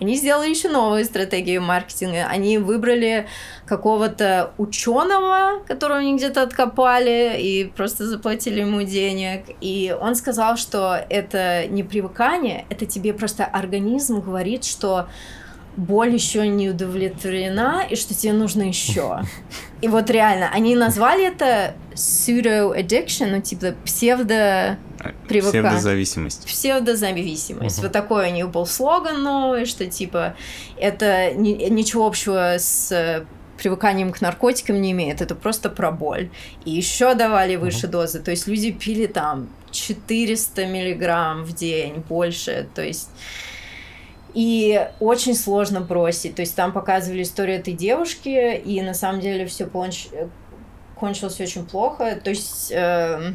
[0.00, 2.26] они сделали еще новую стратегию маркетинга.
[2.26, 3.26] Они выбрали
[3.64, 9.44] какого-то ученого, которого они где-то откопали, и просто заплатили ему денег.
[9.60, 15.06] И он сказал, что это не привыкание, это тебе просто организм говорит, что
[15.76, 19.22] боль еще не удовлетворена, и что тебе нужно еще.
[19.80, 24.78] И вот реально, они назвали это pseudo addiction, ну типа псевдо
[25.28, 25.62] привыкание.
[25.62, 26.46] Псевдозависимость.
[26.46, 27.78] Псевдозависимость.
[27.78, 27.82] Mm-hmm.
[27.82, 30.36] Вот такой у них был слоган новый, что типа
[30.78, 33.24] это ни, ничего общего с
[33.58, 36.30] привыканием к наркотикам не имеет, это просто про боль.
[36.64, 37.90] И еще давали выше mm-hmm.
[37.90, 43.10] дозы, то есть люди пили там 400 миллиграмм в день, больше, то есть
[44.34, 46.34] и очень сложно бросить.
[46.34, 50.08] То есть там показывали историю этой девушки, и на самом деле все конч...
[50.96, 52.18] кончилось очень плохо.
[52.22, 53.32] То есть э,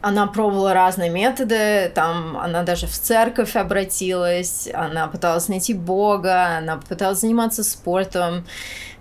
[0.00, 6.78] она пробовала разные методы, там она даже в церковь обратилась, она пыталась найти Бога, она
[6.78, 8.46] пыталась заниматься спортом,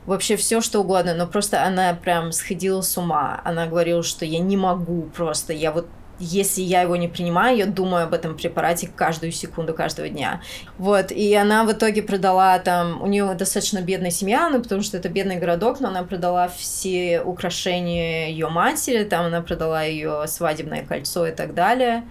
[0.06, 3.40] вообще все что угодно, но просто она прям сходила с ума.
[3.46, 5.88] Она говорила, что я не могу просто, я вот
[6.20, 10.42] если я его не принимаю, я думаю об этом препарате каждую секунду каждого дня.
[10.78, 14.98] Вот, и она в итоге продала там, у нее достаточно бедная семья, ну, потому что
[14.98, 20.86] это бедный городок, но она продала все украшения ее матери, там она продала ее свадебное
[20.86, 22.04] кольцо и так далее.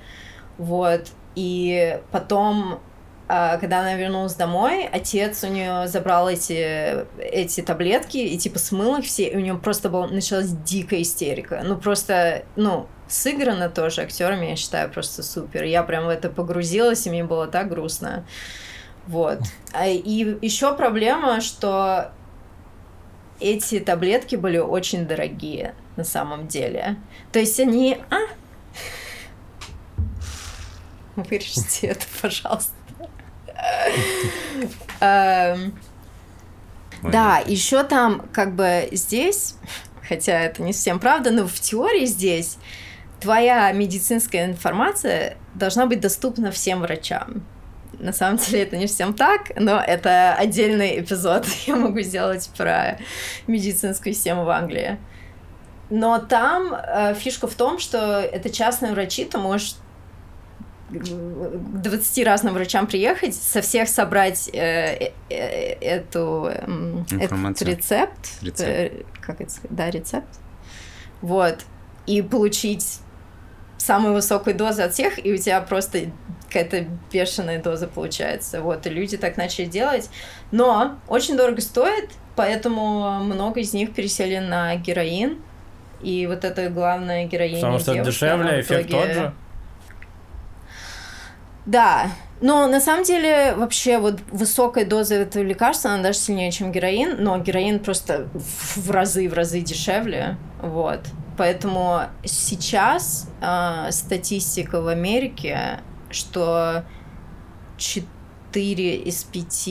[0.58, 2.80] Вот, и потом
[3.26, 9.04] когда она вернулась домой, отец у нее забрал эти, эти таблетки и типа смыл их
[9.04, 11.62] все, и у нее просто была, началась дикая истерика.
[11.64, 15.64] Ну просто, ну, сыграно тоже актерами, я считаю, просто супер.
[15.64, 18.24] Я прям в это погрузилась, и мне было так грустно.
[19.06, 19.40] Вот.
[19.72, 22.12] А, и еще проблема, что
[23.40, 26.96] эти таблетки были очень дорогие на самом деле.
[27.32, 27.98] То есть они...
[28.10, 28.18] А?
[31.16, 32.72] Вырежьте это, пожалуйста.
[35.00, 35.78] Эм,
[37.02, 39.56] да, еще там как бы здесь,
[40.08, 42.58] хотя это не совсем правда, но в теории здесь
[43.20, 47.44] твоя медицинская информация должна быть доступна всем врачам.
[47.98, 51.46] На самом деле это не всем так, но это отдельный эпизод.
[51.66, 52.98] Я могу сделать про
[53.46, 54.98] медицинскую систему в Англии.
[55.88, 59.76] Но там э, фишка в том, что это частные врачи, ты можешь
[60.90, 68.42] к 20 разным врачам приехать, со всех собрать э, э, э эту, э, этот рецепт,
[68.42, 68.60] рецепт.
[68.68, 70.28] Э, как это сказать, да, рецепт,
[71.22, 71.58] вот,
[72.06, 73.00] и получить
[73.78, 76.10] самую высокую дозу от всех, и у тебя просто
[76.46, 78.60] какая-то бешеная доза получается.
[78.62, 80.08] Вот, и люди так начали делать.
[80.52, 85.38] Но очень дорого стоит, поэтому много из них пересели на героин.
[86.02, 87.56] И вот это главная героиня.
[87.56, 89.04] Потому что девушка, дешевле, эффект итоге...
[89.04, 89.34] тот же?
[91.66, 96.70] Да, но на самом деле вообще вот высокая доза этого лекарства, она даже сильнее, чем
[96.70, 101.00] героин, но героин просто в разы, в разы дешевле, вот.
[101.36, 106.84] Поэтому сейчас э, статистика в Америке, что
[107.76, 109.68] 4 из 5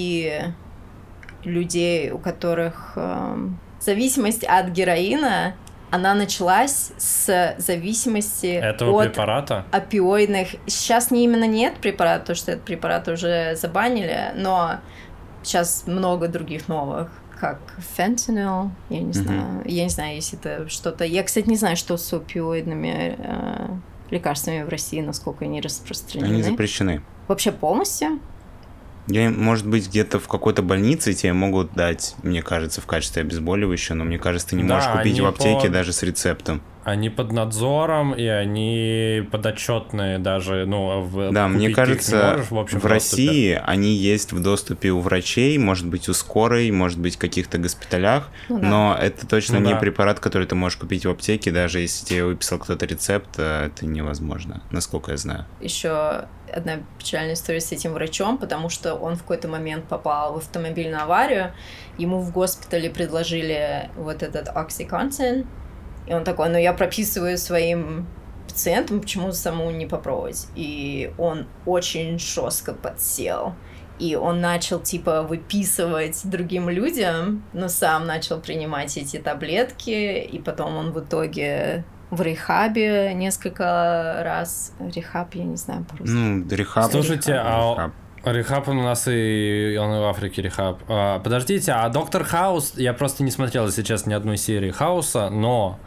[1.43, 3.37] людей, у которых э,
[3.79, 5.55] зависимость от героина,
[5.91, 9.65] она началась с зависимости Этого от препарата?
[9.71, 10.49] опиоидных.
[10.67, 14.79] Сейчас не именно нет препарата, потому что этот препарат уже забанили, но
[15.43, 17.59] сейчас много других новых как
[17.97, 19.69] фентанил, я не знаю, mm-hmm.
[19.69, 21.03] я не знаю, если это что-то.
[21.03, 23.67] Я, кстати, не знаю, что с опиоидными э,
[24.09, 26.33] лекарствами в России, насколько они распространены.
[26.33, 27.01] Они запрещены.
[27.27, 28.19] Вообще полностью?
[29.07, 33.95] Я, может быть, где-то в какой-то больнице тебе могут дать, мне кажется, в качестве обезболивающего,
[33.95, 35.69] но мне кажется, ты не да, можешь купить в аптеке по...
[35.69, 36.61] даже с рецептом.
[36.85, 42.79] Они под надзором, и они подотчетные даже, ну, в, Да, мне кажется, можешь, в, общем,
[42.79, 47.17] в России они есть в доступе у врачей, может быть, у скорой, может быть, в
[47.17, 48.67] каких-то госпиталях, ну, да.
[48.67, 49.79] но это точно ну, не да.
[49.79, 53.87] препарат, который ты можешь купить в аптеке, даже если тебе выписал кто-то рецепт, э, это
[53.87, 55.45] невозможно, насколько я знаю.
[55.61, 60.37] Еще одна печальная история с этим врачом, потому что он в какой-то момент попал в
[60.37, 61.51] автомобильную аварию,
[61.97, 65.47] ему в госпитале предложили вот этот оксиконтин,
[66.07, 68.07] и он такой, ну я прописываю своим
[68.47, 70.47] пациентам, почему самому не попробовать?
[70.55, 73.53] И он очень жестко подсел.
[73.97, 80.75] И он начал, типа, выписывать другим людям, но сам начал принимать эти таблетки, и потом
[80.75, 84.73] он в итоге в рехабе несколько раз.
[84.79, 86.13] Рехаб, я не знаю просто.
[86.13, 86.91] Ну, рехаб.
[86.91, 87.91] Слушайте, а
[88.25, 90.79] Рехаб у нас и он и в Африке рехаб.
[90.87, 95.79] А, подождите, а Доктор Хаус, я просто не смотрел сейчас ни одной серии Хауса, но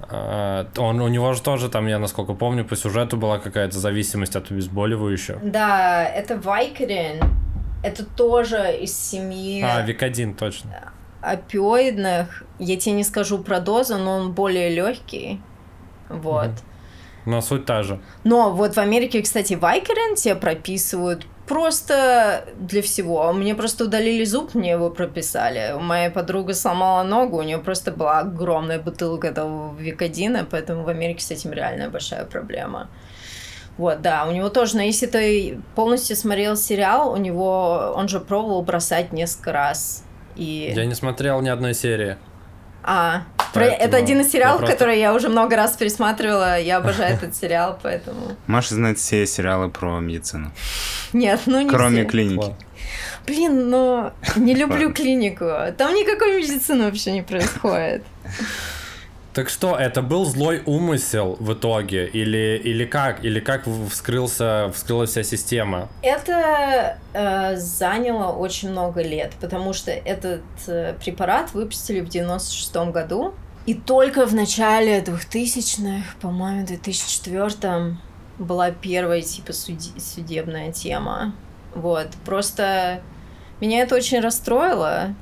[0.00, 4.36] а, он, у него же тоже там, я насколько помню, по сюжету была какая-то зависимость
[4.36, 5.40] от обезболивающего.
[5.42, 7.22] Да, это Вайкерин.
[7.82, 9.62] Это тоже из семьи...
[9.62, 10.92] А, Викодин, точно.
[11.20, 12.44] Опиоидных.
[12.58, 15.40] Я тебе не скажу про дозу, но он более легкий.
[16.08, 16.48] Вот.
[16.48, 16.56] Угу.
[17.26, 18.00] Но суть та же.
[18.22, 23.32] Но вот в Америке, кстати, Вайкерин тебе прописывают просто для всего.
[23.32, 25.74] Мне просто удалили зуб, мне его прописали.
[25.78, 31.22] Моя подруга сломала ногу, у нее просто была огромная бутылка этого викодина, поэтому в Америке
[31.22, 32.88] с этим реально большая проблема.
[33.76, 38.20] Вот, да, у него тоже, но если ты полностью смотрел сериал, у него, он же
[38.20, 40.04] пробовал бросать несколько раз.
[40.36, 40.72] И...
[40.74, 42.16] Я не смотрел ни одной серии.
[42.86, 43.22] А,
[43.54, 44.76] поэтому это один из сериалов, просто...
[44.76, 46.60] который я уже много раз пересматривала.
[46.60, 48.36] Я обожаю этот сериал, поэтому.
[48.46, 50.52] Маша знает все сериалы про медицину.
[51.14, 52.10] Нет, ну не Кроме все.
[52.10, 52.54] клиники.
[53.26, 55.46] Блин, ну не люблю клинику.
[55.78, 58.04] Там никакой медицины вообще не происходит.
[59.34, 62.06] Так что, это был злой умысел в итоге?
[62.06, 63.24] Или, или как?
[63.24, 65.88] Или как вскрылся, вскрылась вся система?
[66.02, 73.34] Это э, заняло очень много лет, потому что этот э, препарат выпустили в 96 году.
[73.66, 77.96] И только в начале 2000-х, по-моему, 2004
[78.38, 81.34] была первая типа суди- судебная тема.
[81.74, 83.02] Вот, просто
[83.60, 85.14] меня это очень расстроило,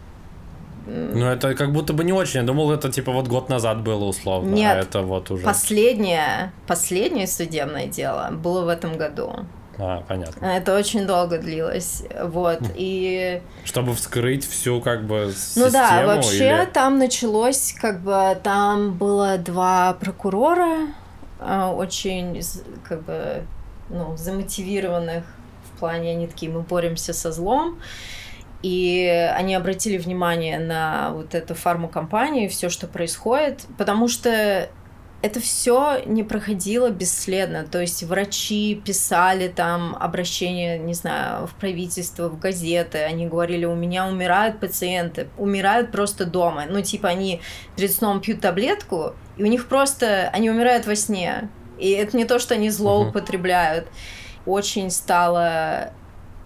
[0.86, 2.40] ну, это как будто бы не очень.
[2.40, 4.52] Я думал, это типа вот год назад было условно.
[4.52, 5.44] А Нет, а это вот уже.
[5.44, 9.46] Последнее, последнее судебное дело было в этом году.
[9.78, 10.44] А, понятно.
[10.44, 13.40] Это очень долго длилось, вот, и...
[13.64, 16.64] Чтобы вскрыть всю, как бы, систему, Ну да, вообще или...
[16.66, 20.88] там началось, как бы, там было два прокурора,
[21.40, 22.40] а, очень,
[22.86, 23.44] как бы,
[23.88, 25.24] ну, замотивированных
[25.64, 27.78] в плане, они такие, мы боремся со злом,
[28.62, 34.68] и они обратили внимание на вот эту фармакомпанию, все, что происходит, потому что
[35.22, 37.64] это все не проходило бесследно.
[37.64, 42.98] То есть врачи писали там обращения, не знаю, в правительство, в газеты.
[42.98, 46.64] Они говорили, у меня умирают пациенты, умирают просто дома.
[46.68, 47.40] Ну, типа, они
[47.76, 51.48] перед сном пьют таблетку, и у них просто, они умирают во сне.
[51.78, 53.86] И это не то, что они злоупотребляют.
[54.44, 55.92] Очень стало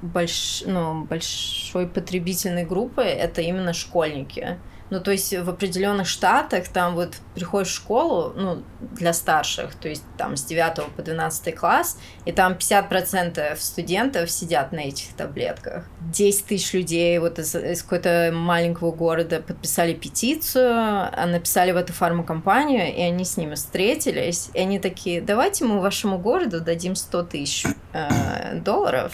[0.07, 4.59] больш, ну, большой потребительной группы это именно школьники.
[4.89, 9.89] Ну, то есть в определенных штатах там вот приходишь в школу, ну, для старших, то
[9.89, 15.87] есть там с 9 по 12 класс, и там 50% студентов сидят на этих таблетках.
[16.13, 21.93] 10 тысяч людей вот из, из какого-то маленького города подписали петицию, а написали в эту
[21.93, 27.23] фармакомпанию, и они с ними встретились, и они такие, давайте мы вашему городу дадим 100
[27.25, 29.13] тысяч э, долларов,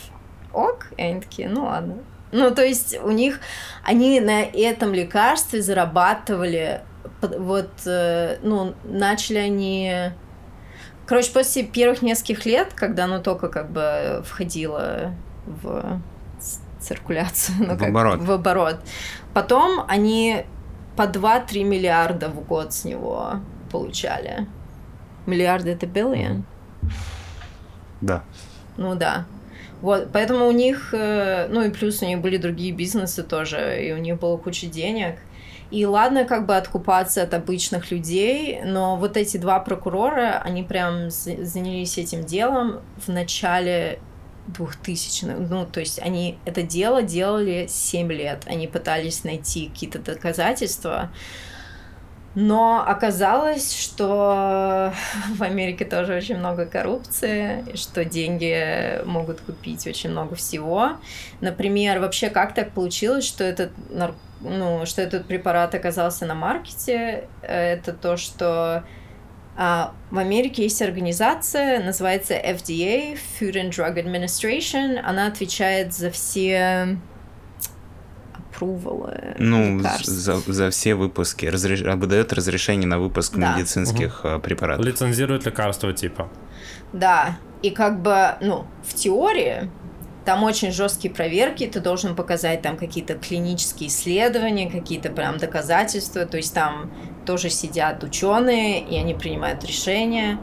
[0.53, 1.98] ок, и они такие, ну ладно.
[2.32, 3.40] Ну, то есть у них,
[3.84, 6.80] они на этом лекарстве зарабатывали,
[7.20, 10.12] вот, э, ну, начали они
[11.07, 16.00] короче, после первых нескольких лет, когда оно только как бы входило в
[16.80, 18.20] циркуляцию, ну, в как, оборот.
[18.20, 18.76] в оборот,
[19.34, 20.46] потом они
[20.96, 23.40] по 2-3 миллиарда в год с него
[23.70, 24.46] получали.
[25.26, 26.42] Миллиарды это billion?
[28.00, 28.24] Да.
[28.76, 29.26] Ну да.
[29.83, 33.93] Вот, поэтому у них, э, ну и плюс у них были другие бизнесы тоже, и
[33.93, 35.16] у них было куча денег.
[35.72, 41.11] И ладно как бы откупаться от обычных людей, но вот эти два прокурора, они прям
[41.11, 43.99] занялись этим делом в начале
[44.49, 45.47] 2000-х.
[45.51, 48.43] Ну, то есть они это дело делали 7 лет.
[48.47, 51.11] Они пытались найти какие-то доказательства.
[52.35, 54.93] Но оказалось, что
[55.37, 60.93] в Америке тоже очень много коррупции, что деньги могут купить очень много всего.
[61.41, 63.72] Например, вообще как так получилось, что этот,
[64.41, 67.24] ну, что этот препарат оказался на маркете?
[67.43, 68.85] Это то, что
[69.55, 74.99] а, в Америке есть организация, называется FDA, Food and Drug Administration.
[74.99, 76.97] Она отвечает за все
[78.62, 79.34] апрувалы.
[79.38, 81.46] Ну, за, за все выпуски.
[81.46, 81.82] Разреш...
[81.82, 83.54] Выдает разрешение на выпуск да.
[83.54, 84.40] медицинских угу.
[84.40, 84.84] препаратов.
[84.84, 86.28] Лицензирует лекарства типа.
[86.92, 87.38] Да.
[87.62, 89.70] И как бы, ну, в теории
[90.24, 96.36] там очень жесткие проверки, ты должен показать там какие-то клинические исследования, какие-то прям доказательства, то
[96.36, 96.92] есть там
[97.26, 100.38] тоже сидят ученые, и они принимают решения.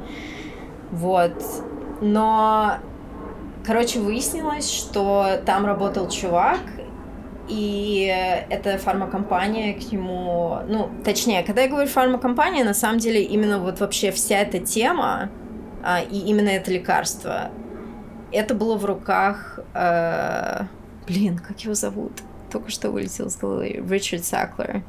[0.92, 1.34] Вот.
[2.02, 2.78] Но,
[3.66, 6.60] короче, выяснилось, что там работал чувак,
[7.50, 8.06] и
[8.50, 13.80] эта фармакомпания к нему, ну, точнее, когда я говорю фармакомпания, на самом деле именно вот
[13.80, 15.30] вообще вся эта тема
[15.84, 17.52] а, и именно это лекарство,
[18.32, 20.64] это было в руках, э,
[21.08, 22.22] блин, как его зовут?
[22.52, 23.84] Только что вылетел из головы.
[23.90, 24.84] Ричард Саклер.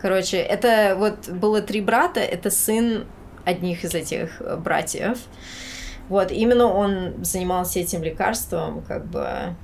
[0.00, 3.06] Короче, это вот было три брата, это сын
[3.44, 5.18] одних из этих братьев.
[6.08, 9.56] Вот, именно он занимался этим лекарством, как бы,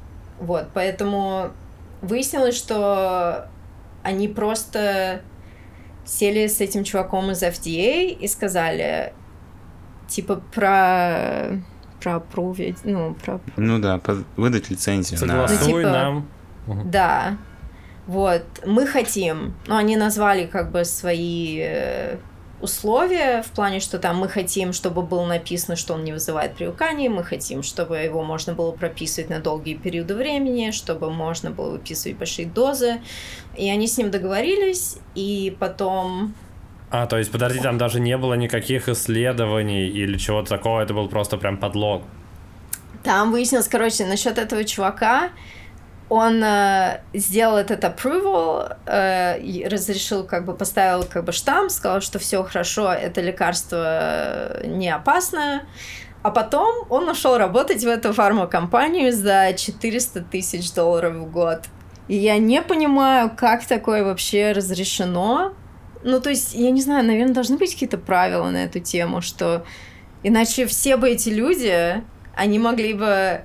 [0.43, 1.53] вот, поэтому
[2.01, 3.47] выяснилось, что
[4.03, 5.20] они просто
[6.05, 9.12] сели с этим чуваком из FDA и сказали,
[10.09, 11.62] типа, про
[12.03, 13.38] про прувить, ну, про...
[13.57, 14.01] Ну да,
[14.36, 15.62] выдать лицензию Согласуй на...
[15.62, 15.90] ну, типа,
[16.72, 16.90] нам.
[16.90, 17.36] Да.
[18.09, 22.16] Вот, мы хотим, ну, они назвали как бы свои э,
[22.63, 27.11] условия в плане, что там мы хотим, чтобы было написано, что он не вызывает привыкания,
[27.11, 32.17] мы хотим, чтобы его можно было прописывать на долгие периоды времени, чтобы можно было выписывать
[32.17, 33.01] большие дозы.
[33.57, 36.35] И они с ним договорились, и потом...
[36.91, 41.09] А, то есть, подожди, там даже не было никаких исследований или чего-то такого, это был
[41.09, 42.03] просто прям подлог.
[43.03, 45.31] Там выяснилось, короче, насчет этого чувака,
[46.13, 52.19] он э, сделал этот approval, э, разрешил, как бы поставил как бы штамп, сказал, что
[52.19, 55.63] все хорошо, это лекарство э, не опасное.
[56.23, 61.61] А потом он ушел работать в эту фармакомпанию за 400 тысяч долларов в год.
[62.09, 65.55] И я не понимаю, как такое вообще разрешено.
[66.05, 69.65] Ну, то есть, я не знаю, наверное, должны быть какие-то правила на эту тему, что
[70.23, 72.05] иначе все бы эти люди,
[72.37, 73.45] они могли бы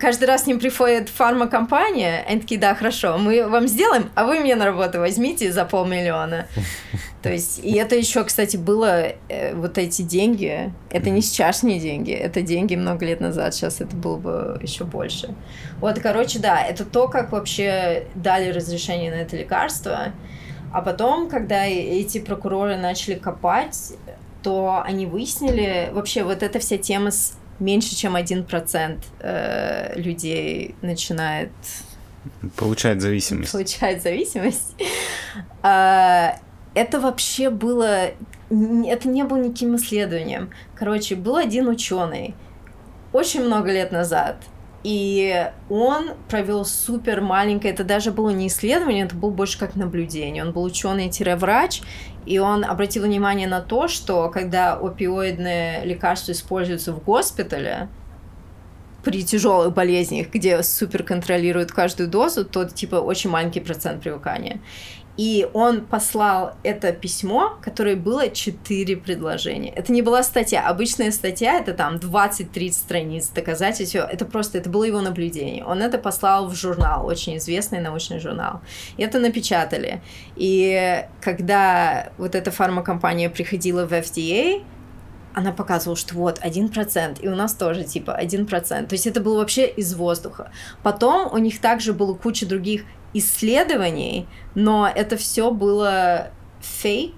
[0.00, 4.40] каждый раз к ним приходит фармакомпания, они такие, да, хорошо, мы вам сделаем, а вы
[4.40, 6.46] мне на работу возьмите за полмиллиона.
[7.22, 12.12] То есть, и это еще, кстати, было, э, вот эти деньги, это не сейчасшние деньги,
[12.12, 15.34] это деньги много лет назад, сейчас это было бы еще больше.
[15.80, 20.12] Вот, короче, да, это то, как вообще дали разрешение на это лекарство,
[20.72, 23.94] а потом, когда эти прокуроры начали копать,
[24.42, 30.74] то они выяснили, вообще вот эта вся тема с меньше, чем один процент э, людей
[30.82, 31.50] начинает...
[32.56, 33.52] Получать зависимость.
[33.52, 34.74] Получать зависимость.
[35.62, 36.36] А,
[36.74, 38.10] это вообще было...
[38.50, 40.50] Это не было никаким исследованием.
[40.74, 42.34] Короче, был один ученый
[43.12, 44.36] очень много лет назад,
[44.84, 50.44] и он провел супер маленькое, это даже было не исследование, это было больше как наблюдение.
[50.44, 51.82] Он был ученый-врач,
[52.28, 57.88] и он обратил внимание на то, что когда опиоидные лекарства используются в госпитале,
[59.02, 64.60] при тяжелых болезнях, где супер контролируют каждую дозу, то типа очень маленький процент привыкания.
[65.18, 69.70] И он послал это письмо, которое было четыре предложения.
[69.70, 70.68] Это не была статья.
[70.68, 73.96] Обычная статья— это там 20-30 страниц доказательств.
[73.96, 75.64] Это просто, это было его наблюдение.
[75.64, 78.60] Он это послал в журнал, очень известный научный журнал.
[78.96, 80.02] И это напечатали.
[80.36, 84.62] И когда вот эта фармакомпания приходила в FDA,
[85.34, 88.88] она показывала, что вот, один процент, и у нас тоже типа один процент.
[88.88, 90.50] То есть это было вообще из воздуха.
[90.82, 97.14] Потом у них также было куча других исследований, но это все было фейк,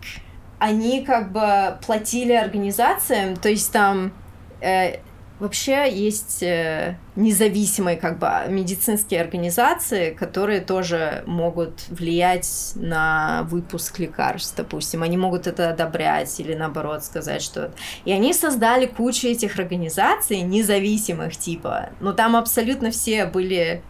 [0.58, 4.12] они как бы платили организациям, то есть там
[4.60, 4.98] э,
[5.40, 14.54] вообще есть э, независимые как бы медицинские организации, которые тоже могут влиять на выпуск лекарств,
[14.56, 17.72] допустим, они могут это одобрять или наоборот сказать что
[18.04, 23.82] и они создали кучу этих организаций независимых типа, но там абсолютно все были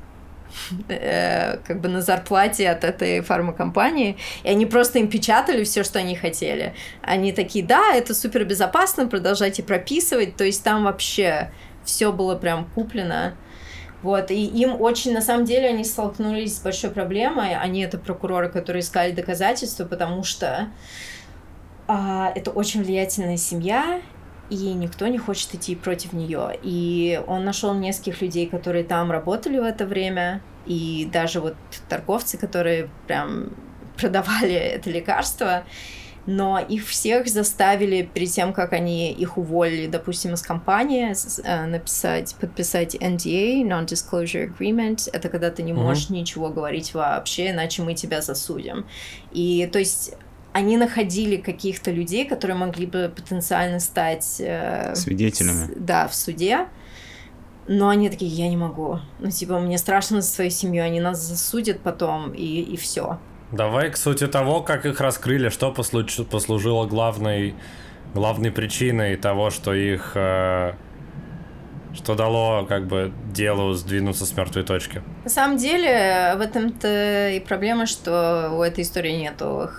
[0.89, 5.99] Э, как бы на зарплате от этой фармакомпании, и они просто им печатали все, что
[5.99, 6.75] они хотели.
[7.03, 11.51] Они такие, да, это супер безопасно, продолжайте прописывать, то есть там вообще
[11.85, 13.35] все было прям куплено.
[14.03, 17.55] Вот, и им очень, на самом деле, они столкнулись с большой проблемой.
[17.55, 20.69] Они это прокуроры, которые искали доказательства, потому что
[21.87, 24.01] а, это очень влиятельная семья,
[24.51, 26.59] и никто не хочет идти против нее.
[26.63, 31.57] И он нашел нескольких людей, которые там работали в это время, и даже вот
[31.89, 33.51] торговцы, которые прям
[33.97, 35.65] продавали это лекарство,
[36.27, 42.35] но их всех заставили перед тем, как они их уволили, допустим, из компании, э, написать,
[42.35, 45.09] подписать NDA, Non-Disclosure Agreement.
[45.13, 46.15] Это когда ты не можешь mm-hmm.
[46.15, 48.87] ничего говорить вообще, иначе мы тебя засудим.
[49.33, 50.15] И то есть
[50.53, 54.41] они находили каких-то людей, которые могли бы потенциально стать...
[54.41, 55.67] Э, Свидетелями.
[55.67, 56.67] С, да, в суде.
[57.69, 58.99] Но они такие, я не могу.
[59.21, 63.19] Ну, типа, мне страшно за свою семью, они нас засудят потом, и, и все.
[63.53, 66.21] Давай к сути того, как их раскрыли, что послуж...
[66.29, 67.55] послужило главной,
[68.15, 70.13] главной причиной того, что их...
[70.15, 70.73] Э...
[71.93, 75.03] Что дало, как бы, делу сдвинуться с мертвой точки?
[75.25, 79.71] На самом деле, в этом-то и проблема, что у этой истории нету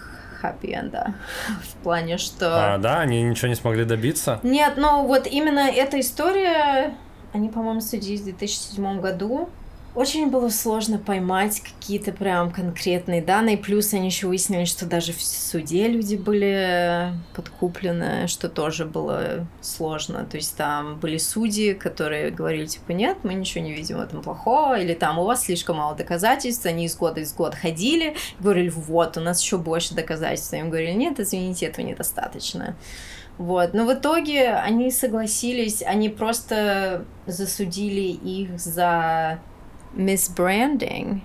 [0.42, 0.92] happy end.
[1.62, 2.74] В плане, что...
[2.74, 4.40] А, да, они ничего не смогли добиться?
[4.44, 6.96] Нет, ну вот именно эта история,
[7.34, 9.50] они, по-моему, судились в 2007 году,
[9.94, 13.58] очень было сложно поймать какие-то прям конкретные данные.
[13.58, 20.26] Плюс они еще выяснили, что даже в суде люди были подкуплены, что тоже было сложно.
[20.26, 24.22] То есть там были судьи, которые говорили, типа, нет, мы ничего не видим в этом
[24.22, 28.70] плохого, или там у вас слишком мало доказательств, они из года из года ходили, говорили,
[28.70, 30.54] вот, у нас еще больше доказательств.
[30.54, 32.76] Им говорили, нет, извините, этого недостаточно.
[33.38, 33.74] Вот.
[33.74, 39.40] Но в итоге они согласились, они просто засудили их за
[39.96, 41.22] misbranding,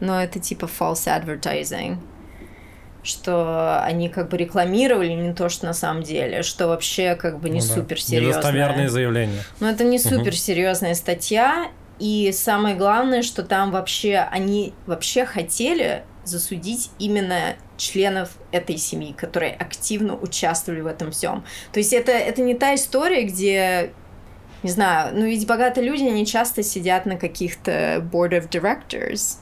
[0.00, 1.98] но это типа false advertising,
[3.02, 7.50] что они как бы рекламировали не то, что на самом деле, что вообще как бы
[7.50, 8.38] не ну, супер серьезно.
[8.38, 9.42] Недостоверные заявления.
[9.60, 16.02] Но это не супер серьезная статья, и самое главное, что там вообще они вообще хотели
[16.24, 21.44] засудить именно членов этой семьи, которые активно участвовали в этом всем.
[21.72, 23.92] То есть это, это не та история, где
[24.64, 29.36] не знаю, ну ведь богатые люди, они часто сидят на каких-то board of directors.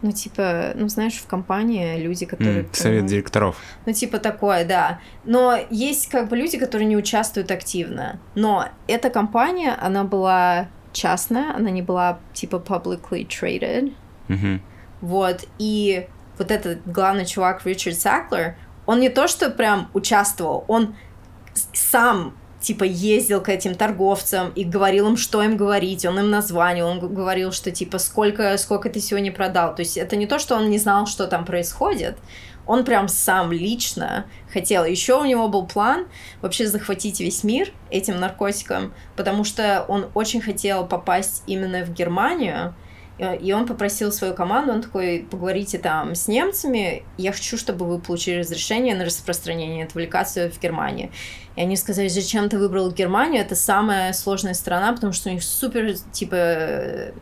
[0.00, 2.62] Ну, типа, ну, знаешь, в компании люди, которые...
[2.62, 3.56] Mm, совет директоров.
[3.86, 5.00] Ну, типа такое, да.
[5.24, 8.18] Но есть как бы люди, которые не участвуют активно.
[8.34, 13.94] Но эта компания, она была частная, она не была, типа, publicly traded.
[14.28, 14.60] Mm-hmm.
[15.02, 16.06] Вот, и
[16.38, 18.56] вот этот главный чувак Ричард Саклер,
[18.86, 20.96] он не то, что прям участвовал, он
[21.72, 22.34] сам
[22.64, 26.98] типа ездил к этим торговцам и говорил им, что им говорить, он им названивал, он
[27.00, 29.74] говорил, что типа сколько, сколько ты сегодня продал.
[29.74, 32.16] То есть это не то, что он не знал, что там происходит,
[32.66, 34.84] он прям сам лично хотел.
[34.84, 36.06] Еще у него был план
[36.40, 42.74] вообще захватить весь мир этим наркотиком, потому что он очень хотел попасть именно в Германию,
[43.18, 48.00] и он попросил свою команду, он такой, поговорите там с немцами, я хочу, чтобы вы
[48.00, 51.12] получили разрешение на распространение этого лекарства в Германии.
[51.54, 55.44] И они сказали, зачем ты выбрал Германию, это самая сложная страна, потому что у них
[55.44, 57.12] супер, типа,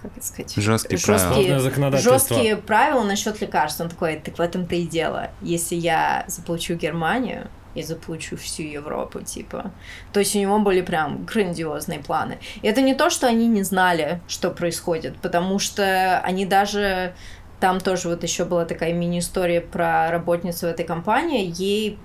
[0.00, 0.54] как это сказать?
[0.56, 1.98] Жесткие, жесткие правила.
[1.98, 3.80] Жесткие правила насчет лекарств.
[3.80, 5.30] Он такой, так в этом-то и дело.
[5.42, 9.70] Если я заплачу Германию, и заплачу всю Европу, типа.
[10.12, 12.38] То есть у него были прям грандиозные планы.
[12.62, 17.14] И это не то, что они не знали, что происходит, потому что они даже...
[17.60, 21.52] Там тоже вот еще была такая мини-история про работницу этой компании.
[21.54, 21.98] Ей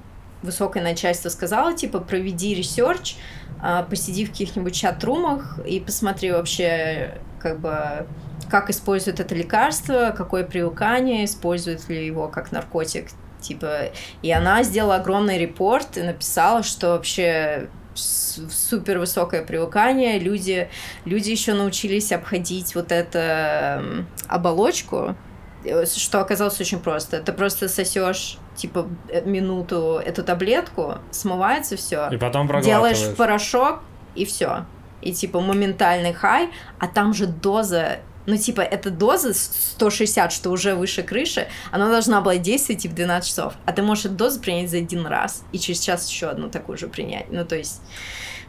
[0.43, 3.15] высокое начальство сказало, типа, проведи research,
[3.61, 8.05] а, посиди в каких-нибудь chat room ах и посмотри вообще, как бы,
[8.49, 13.07] как используют это лекарство, какое привыкание, используют ли его как наркотик
[13.47, 13.91] типа,
[14.21, 20.69] и она сделала огромный report и написала, что вообще супер высокое привыкание, люди,
[21.05, 25.15] люди еще научились обходить вот эту оболочку,
[25.63, 27.21] э, что оказалось очень просто.
[27.21, 33.79] Ты просто сосешь типа э, минуту эту таблетку, смывается все, и потом делаешь порошок
[34.15, 34.65] и все,
[35.01, 40.75] и типа моментальный хай, а там же доза Ну, типа, эта доза 160, что уже
[40.75, 43.53] выше крыши, она должна была действовать, типа, 12 часов.
[43.65, 46.77] А ты можешь эту дозу принять за один раз, и через час еще одну такую
[46.77, 47.31] же принять.
[47.31, 47.81] Ну, то есть...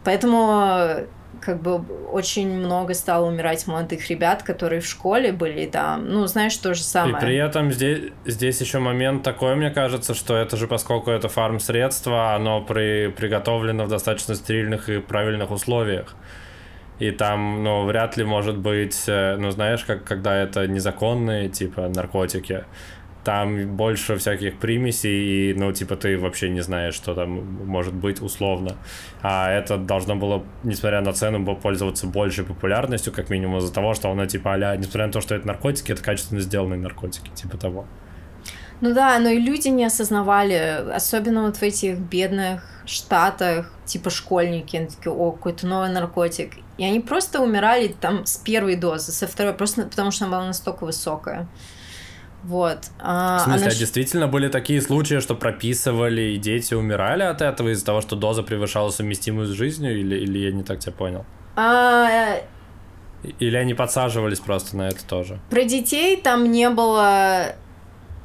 [0.05, 1.09] Поэтому
[1.41, 6.57] как бы очень много стало умирать молодых ребят, которые в школе были там, ну, знаешь,
[6.57, 7.17] то же самое.
[7.17, 11.29] И при этом здесь, здесь еще момент такой, мне кажется, что это же, поскольку это
[11.29, 16.15] фарм-средство, оно при, приготовлено в достаточно стерильных и правильных условиях.
[16.99, 21.89] И там, ну, вряд ли может быть, э, ну, знаешь, как когда это незаконные, типа,
[21.89, 22.65] наркотики,
[23.27, 27.31] там больше всяких примесей, и, ну, типа, ты вообще не знаешь, что там
[27.67, 28.77] может быть условно.
[29.21, 34.11] А это должно было, несмотря на цену, пользоваться большей популярностью, как минимум из-за того, что
[34.11, 37.87] оно, типа, а несмотря на то, что это наркотики, это качественно сделанные наркотики, типа того.
[38.81, 44.77] Ну да, но и люди не осознавали, особенно вот в этих бедных штатах, типа школьники,
[44.77, 46.53] они такие, о, какой-то новый наркотик.
[46.79, 50.47] И они просто умирали там с первой дозы, со второй, просто потому что она была
[50.47, 51.49] настолько высокая.
[52.45, 52.79] Вот.
[53.01, 57.43] А, в смысле, а, а действительно были такие случаи, что прописывали и дети умирали от
[57.43, 60.93] этого из-за того, что доза превышала совместимую с жизнью, или, или я не так тебя
[60.93, 61.25] понял?
[61.57, 62.09] А...
[62.09, 62.43] Э,
[63.41, 65.41] или они подсаживались просто на это тоже?
[65.51, 67.57] Про детей там не было,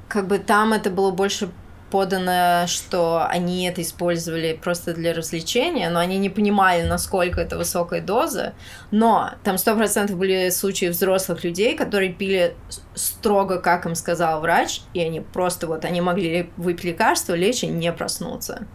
[0.07, 1.49] как бы там это было больше
[1.91, 8.01] подано, что они это использовали просто для развлечения, но они не понимали, насколько это высокая
[8.01, 8.53] доза.
[8.89, 12.55] Но там сто процентов были случаи взрослых людей, которые пили
[12.95, 17.67] строго, как им сказал врач, и они просто вот, они могли выпить лекарство, лечь и
[17.67, 18.65] не проснуться.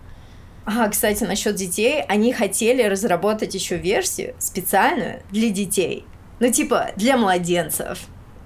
[0.66, 6.04] А, кстати, насчет детей, они хотели разработать еще версию специальную для детей.
[6.40, 8.00] Ну, типа, для младенцев.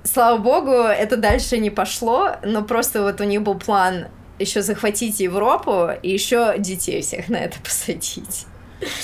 [0.05, 4.09] Слава богу, это дальше не пошло, но просто вот у них был план
[4.41, 8.47] еще захватить Европу и еще детей всех на это посадить.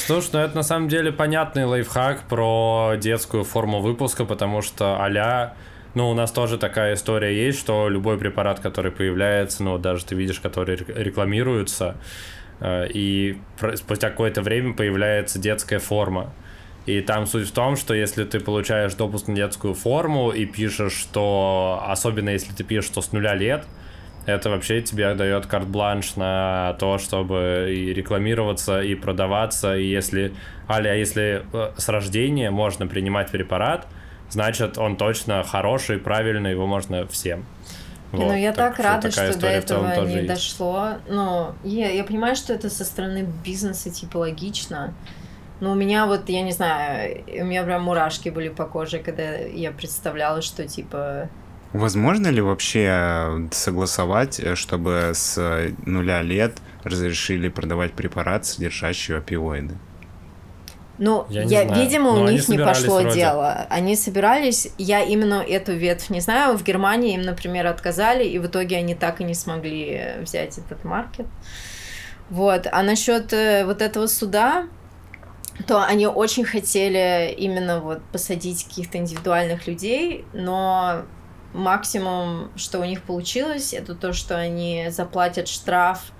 [0.07, 5.55] Слушай, ну это на самом деле понятный лайфхак про детскую форму выпуска, потому что а
[5.97, 10.14] ну, у нас тоже такая история есть, что любой препарат, который появляется, ну, даже ты
[10.14, 11.97] видишь, который рекламируется,
[12.61, 13.39] э, и
[13.76, 16.34] спустя какое-то время появляется детская форма.
[16.84, 20.93] И там суть в том, что если ты получаешь допуск на детскую форму и пишешь,
[20.93, 23.64] что, особенно если ты пишешь, что с нуля лет,
[24.27, 30.35] это вообще тебе дает карт-бланш на то, чтобы и рекламироваться, и продаваться, и если,
[30.68, 33.87] аля, если э, с рождения можно принимать препарат,
[34.29, 37.45] значит, он точно хороший, правильный, его можно всем.
[38.12, 40.29] Вот, ну, я так, так рада, что до этого не есть.
[40.29, 40.95] дошло.
[41.09, 44.95] Ну, я, я понимаю, что это со стороны бизнеса, типа, логично.
[45.61, 49.37] Но у меня вот, я не знаю, у меня прям мурашки были по коже, когда
[49.37, 51.31] я представляла, что, типа,
[51.77, 59.74] Возможно ли вообще э, согласовать, э, чтобы с нуля лет разрешили продавать препарат, содержащий опиоиды?
[60.99, 63.16] Ну, я, я видимо, Но у них не пошло вроде.
[63.16, 63.66] дело.
[63.68, 66.57] Они собирались, я именно эту ветвь не знаю.
[66.57, 70.85] В Германии им, например, отказали, и в итоге они так и не смогли взять этот
[70.85, 71.27] маркет.
[72.31, 72.66] Вот.
[72.72, 74.66] А насчет э, вот этого суда,
[75.66, 81.03] то они очень хотели именно вот посадить каких-то индивидуальных людей, но
[81.53, 86.12] максимум, что у них получилось, это то, что они заплатят штраф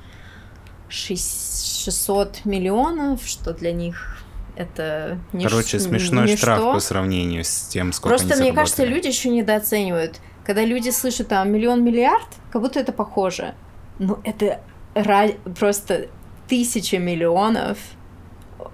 [0.89, 4.19] 600 миллионов, что для них
[4.57, 6.39] это не Короче, смешной ничто.
[6.39, 10.21] штраф по сравнению с тем, сколько Просто, мне кажется, люди еще недооценивают.
[10.45, 13.55] Когда люди слышат там миллион миллиард, как будто это похоже.
[13.99, 14.61] Ну, это
[15.59, 16.09] просто
[16.49, 17.79] тысяча миллионов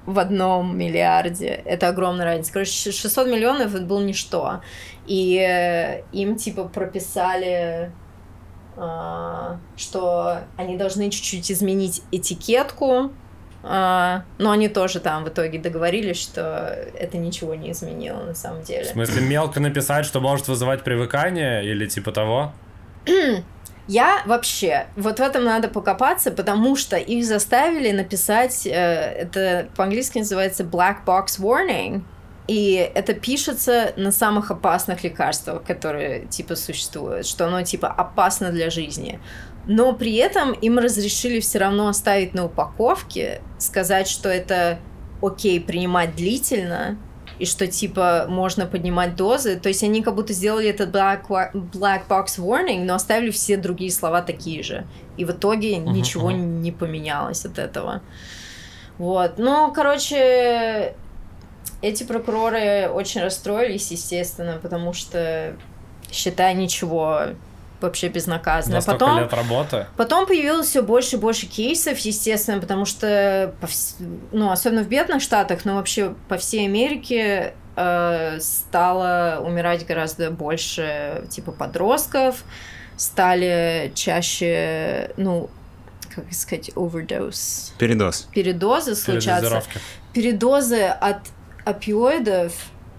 [0.06, 1.46] в одном миллиарде.
[1.64, 2.52] Это огромная разница.
[2.52, 4.60] Короче, 600 миллионов это было ничто.
[5.06, 7.92] И э, им типа прописали,
[8.76, 13.12] э, что они должны чуть-чуть изменить этикетку,
[13.62, 18.62] э, но они тоже там в итоге договорились, что это ничего не изменило на самом
[18.62, 18.84] деле.
[18.84, 22.52] В смысле, мелко написать, что может вызывать привыкание или типа того?
[23.88, 30.18] Я вообще, вот в этом надо покопаться, потому что их заставили написать, э, это по-английски
[30.18, 32.02] называется black box warning,
[32.46, 38.70] и это пишется на самых опасных лекарствах, которые типа существуют, что оно типа опасно для
[38.70, 39.20] жизни.
[39.66, 44.78] Но при этом им разрешили все равно оставить на упаковке, сказать, что это
[45.22, 46.98] окей принимать длительно,
[47.42, 49.58] и что типа можно поднимать дозы.
[49.58, 53.90] То есть они как будто сделали этот black, black box warning, но оставили все другие
[53.90, 54.86] слова такие же.
[55.16, 56.36] И в итоге uh-huh, ничего uh-huh.
[56.36, 58.00] не поменялось от этого.
[58.96, 59.38] Вот.
[59.38, 60.94] Ну, короче,
[61.80, 65.56] эти прокуроры очень расстроились, естественно, потому что,
[66.12, 67.30] считай, ничего
[67.82, 68.80] вообще безнаказанно.
[68.80, 69.86] За потом, лет работы.
[69.96, 73.96] Потом появилось все больше и больше кейсов, естественно, потому что, по вс...
[74.32, 81.24] ну, особенно в бедных штатах, но вообще по всей Америке э, стало умирать гораздо больше,
[81.28, 82.44] типа, подростков,
[82.96, 85.50] стали чаще, ну,
[86.14, 87.72] как сказать, overdose.
[87.78, 88.28] Передоз.
[88.32, 89.62] Передозы случаться.
[90.12, 91.18] Передозы от
[91.64, 92.52] опиоидов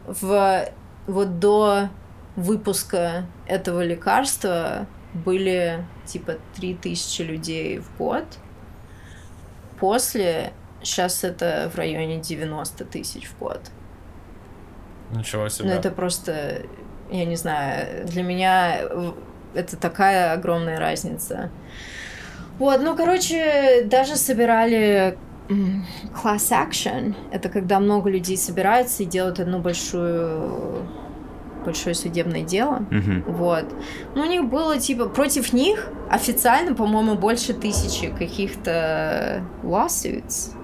[0.06, 0.68] в
[1.08, 1.90] вот до
[2.36, 8.26] выпуска этого лекарства были типа 3000 людей в год.
[9.80, 13.62] После сейчас это в районе 90 тысяч в год.
[15.12, 15.70] Ничего себе.
[15.70, 16.64] Ну это просто,
[17.12, 18.82] я не знаю, для меня
[19.54, 21.52] это такая огромная разница.
[22.60, 25.18] Вот, ну, короче, даже собирали
[25.50, 27.16] class action.
[27.32, 30.88] Это когда много людей собираются и делают одну большую
[31.64, 32.86] большое судебное дело.
[32.90, 33.32] Mm-hmm.
[33.32, 33.66] Вот.
[34.16, 40.56] Ну, у них было, типа, против них официально, по-моему, больше тысячи каких-то lawsuits.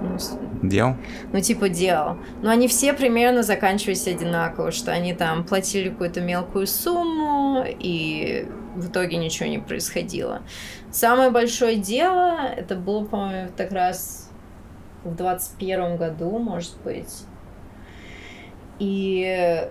[0.00, 0.16] Ну,
[0.62, 0.96] дел?
[1.32, 2.18] Ну, типа дел.
[2.42, 8.90] Но они все примерно заканчивались одинаково, что они там платили какую-то мелкую сумму, и в
[8.90, 10.42] итоге ничего не происходило.
[10.90, 14.30] Самое большое дело, это было, по-моему, как раз
[15.04, 17.24] в 21 году, может быть.
[18.78, 19.68] И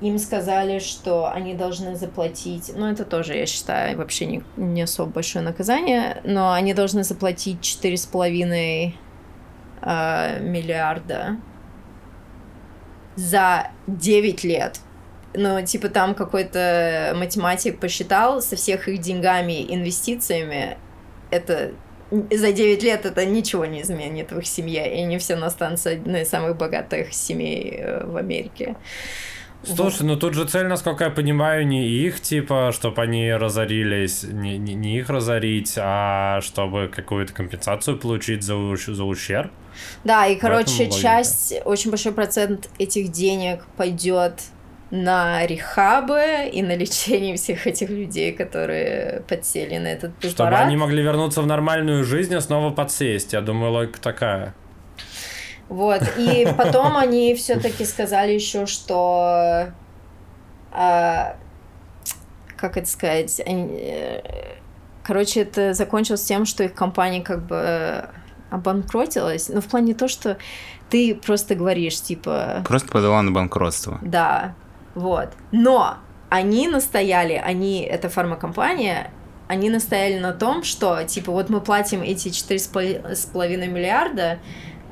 [0.00, 5.10] им сказали, что они должны заплатить, ну это тоже, я считаю, вообще не, не особо
[5.10, 8.92] большое наказание, но они должны заплатить 4,5
[9.82, 11.36] э, миллиарда
[13.16, 14.80] за 9 лет.
[15.34, 20.78] Ну, типа там какой-то математик посчитал со всех их деньгами, инвестициями,
[21.30, 21.72] это
[22.10, 26.22] за 9 лет это ничего не изменит в их семье, и они все останутся одной
[26.22, 28.76] из самых богатых семей э, в Америке.
[29.74, 34.58] Слушай, ну тут же цель, насколько я понимаю, не их, типа, чтобы они разорились, не,
[34.58, 39.50] не, не их разорить, а чтобы какую-то компенсацию получить за, за ущерб.
[40.04, 44.34] Да, и, короче, часть, очень большой процент этих денег пойдет
[44.90, 50.32] на рехабы и на лечение всех этих людей, которые подсели на этот препарат.
[50.32, 53.32] Чтобы они могли вернуться в нормальную жизнь и снова подсесть.
[53.32, 54.54] Я думаю, логика такая.
[55.68, 59.72] Вот, и потом они все-таки сказали еще, что
[60.70, 61.36] а,
[62.56, 64.22] как это сказать, э,
[65.02, 68.08] короче, это закончилось тем, что их компания как бы
[68.50, 70.38] обанкротилась, но в плане то, что
[70.90, 72.62] ты просто говоришь, типа...
[72.66, 73.98] Просто подала на банкротство.
[74.02, 74.54] Да,
[74.94, 75.30] вот.
[75.50, 75.96] Но
[76.28, 79.10] они настояли, они, это фармакомпания,
[79.48, 84.38] они настояли на том, что, типа, вот мы платим эти 4,5 миллиарда,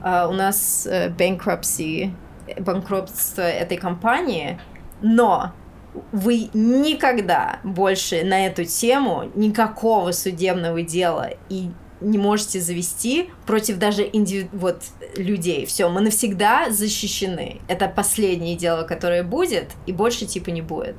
[0.04, 2.12] у нас uh, bankruptcy,
[2.58, 4.60] банкротство этой компании,
[5.00, 5.52] но
[6.12, 14.02] вы никогда больше на эту тему никакого судебного дела и не можете завести против даже
[14.02, 14.48] индиви...
[14.52, 14.82] вот
[15.16, 15.64] людей.
[15.66, 17.60] Все, мы навсегда защищены.
[17.68, 20.96] Это последнее дело, которое будет, и больше типа не будет.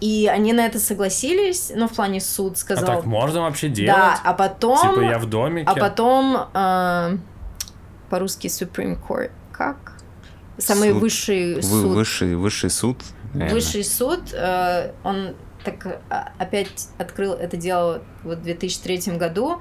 [0.00, 2.90] И они на это согласились, ну, в плане суд сказал...
[2.90, 3.94] А так можно вообще делать?
[3.94, 4.94] Да, а потом...
[4.94, 5.68] Типа я в домике?
[5.68, 6.36] А потом...
[6.54, 7.16] Э,
[8.10, 9.30] по-русски Supreme Court.
[9.52, 9.94] Как?
[10.58, 11.86] Самый суд, высший суд.
[11.86, 12.98] Высший, высший суд.
[13.32, 13.54] Наверное.
[13.54, 19.60] Высший суд, э, он так а, опять открыл это дело вот в 2003 году,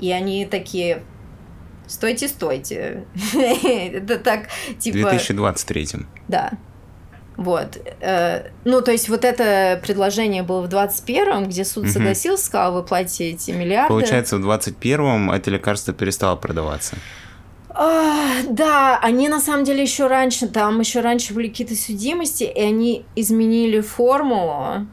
[0.00, 1.02] и они такие,
[1.86, 3.04] стойте, стойте.
[3.34, 4.48] это так,
[4.78, 4.98] типа...
[4.98, 5.88] В 2023.
[6.28, 6.52] Да.
[7.36, 7.78] Вот.
[8.00, 11.92] Э, ну, то есть вот это предложение было в 21-м, где суд угу.
[11.92, 13.88] согласился, сказал, вы платите миллиарды.
[13.88, 16.96] Получается, в 21-м это лекарство перестало продаваться.
[17.72, 22.60] А, да, они на самом деле еще раньше, там еще раньше были какие-то судимости, и
[22.60, 24.86] они изменили формулу,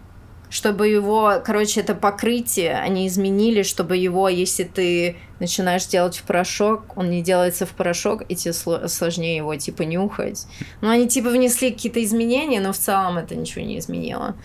[0.49, 6.95] чтобы его, короче, это покрытие, они изменили, чтобы его, если ты начинаешь делать в порошок,
[6.95, 10.45] он не делается в порошок, и тебе сложнее его, типа, нюхать.
[10.82, 14.36] Ну, они, типа, внесли какие-то изменения, но в целом это ничего не изменило.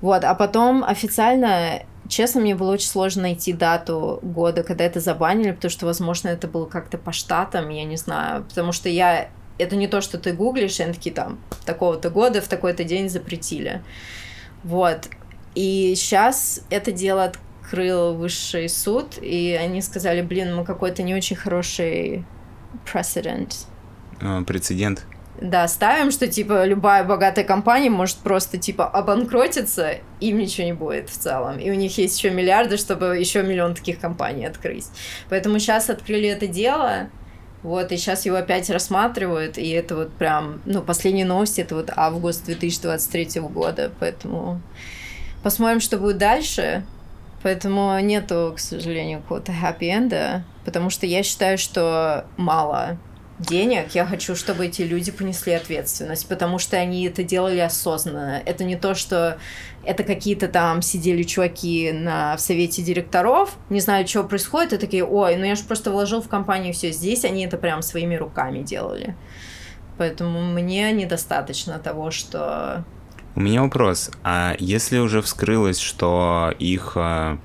[0.00, 5.52] Вот, а потом официально Честно, мне было очень сложно найти дату года, когда это забанили,
[5.52, 8.44] потому что, возможно, это было как-то по штатам, я не знаю.
[8.44, 9.28] Потому что я...
[9.58, 13.08] Это не то, что ты гуглишь, и они такие там, такого-то года в такой-то день
[13.08, 13.82] запретили.
[14.64, 15.08] Вот.
[15.54, 21.36] И сейчас это дело открыл высший суд, и они сказали, блин, мы какой-то не очень
[21.36, 22.24] хороший
[22.84, 23.66] прецедент.
[24.46, 25.06] Прецедент
[25.40, 31.10] да, ставим, что, типа, любая богатая компания может просто, типа, обанкротиться, им ничего не будет
[31.10, 31.58] в целом.
[31.58, 34.86] И у них есть еще миллиарды, чтобы еще миллион таких компаний открыть.
[35.28, 37.08] Поэтому сейчас открыли это дело,
[37.62, 41.90] вот, и сейчас его опять рассматривают, и это вот прям, ну, последние новости, это вот
[41.94, 44.60] август 2023 года, поэтому
[45.42, 46.84] посмотрим, что будет дальше.
[47.42, 52.98] Поэтому нету, к сожалению, какого-то happy end, потому что я считаю, что мало
[53.38, 58.42] денег, я хочу, чтобы эти люди понесли ответственность, потому что они это делали осознанно.
[58.44, 59.38] Это не то, что
[59.84, 65.04] это какие-то там сидели чуваки на, в совете директоров, не знаю, что происходит, и такие,
[65.04, 68.62] ой, ну я же просто вложил в компанию все здесь, они это прям своими руками
[68.62, 69.14] делали.
[69.98, 72.84] Поэтому мне недостаточно того, что...
[73.34, 74.10] У меня вопрос.
[74.24, 77.36] А если уже вскрылось, что их, э,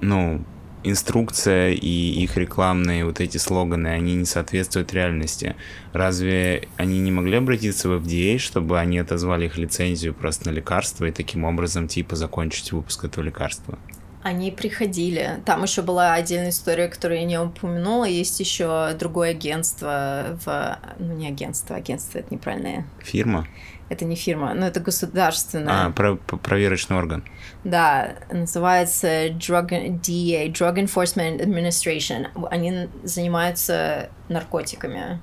[0.00, 0.44] ну,
[0.84, 5.56] инструкция и их рекламные вот эти слоганы, они не соответствуют реальности.
[5.92, 11.06] Разве они не могли обратиться в FDA, чтобы они отозвали их лицензию просто на лекарство
[11.06, 13.78] и таким образом типа закончить выпуск этого лекарства?
[14.22, 15.42] Они приходили.
[15.44, 18.06] Там еще была отдельная история, которую я не упомянула.
[18.06, 20.78] Есть еще другое агентство в...
[20.98, 22.86] Ну, не агентство, агентство— это неправильное.
[23.00, 23.46] Фирма?
[23.90, 25.86] Это не фирма, но это государственное.
[25.86, 27.22] А, про проверочный орган.
[27.64, 29.68] Да, называется Drug,
[30.00, 32.28] DEA, Drug Enforcement Administration.
[32.50, 35.20] Они занимаются наркотиками.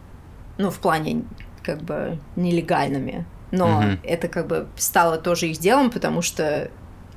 [0.57, 1.23] Ну, в плане
[1.63, 3.25] как бы нелегальными.
[3.51, 3.87] Но угу.
[4.03, 6.69] это как бы стало тоже их делом, потому что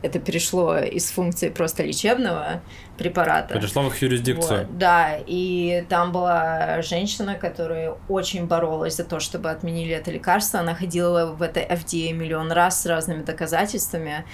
[0.03, 2.61] это перешло из функции просто лечебного
[2.97, 3.55] препарата.
[3.55, 4.61] Перешло в их юрисдикцию.
[4.61, 10.61] Вот, да, и там была женщина, которая очень боролась за то, чтобы отменили это лекарство.
[10.61, 14.25] Она ходила в это FDA миллион раз с разными доказательствами.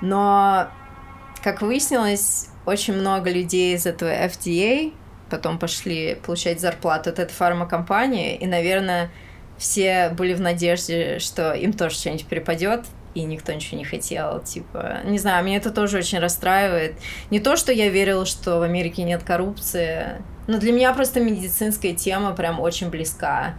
[0.00, 0.68] Но,
[1.42, 4.92] как выяснилось, очень много людей из этого FDA
[5.30, 9.10] потом пошли получать зарплату от этой фармакомпании, и, наверное,
[9.58, 12.84] все были в надежде, что им тоже что-нибудь припадет,
[13.18, 16.96] и никто ничего не хотел, типа, не знаю, меня это тоже очень расстраивает.
[17.30, 21.94] Не то, что я верила, что в Америке нет коррупции, но для меня просто медицинская
[21.94, 23.54] тема прям очень близка,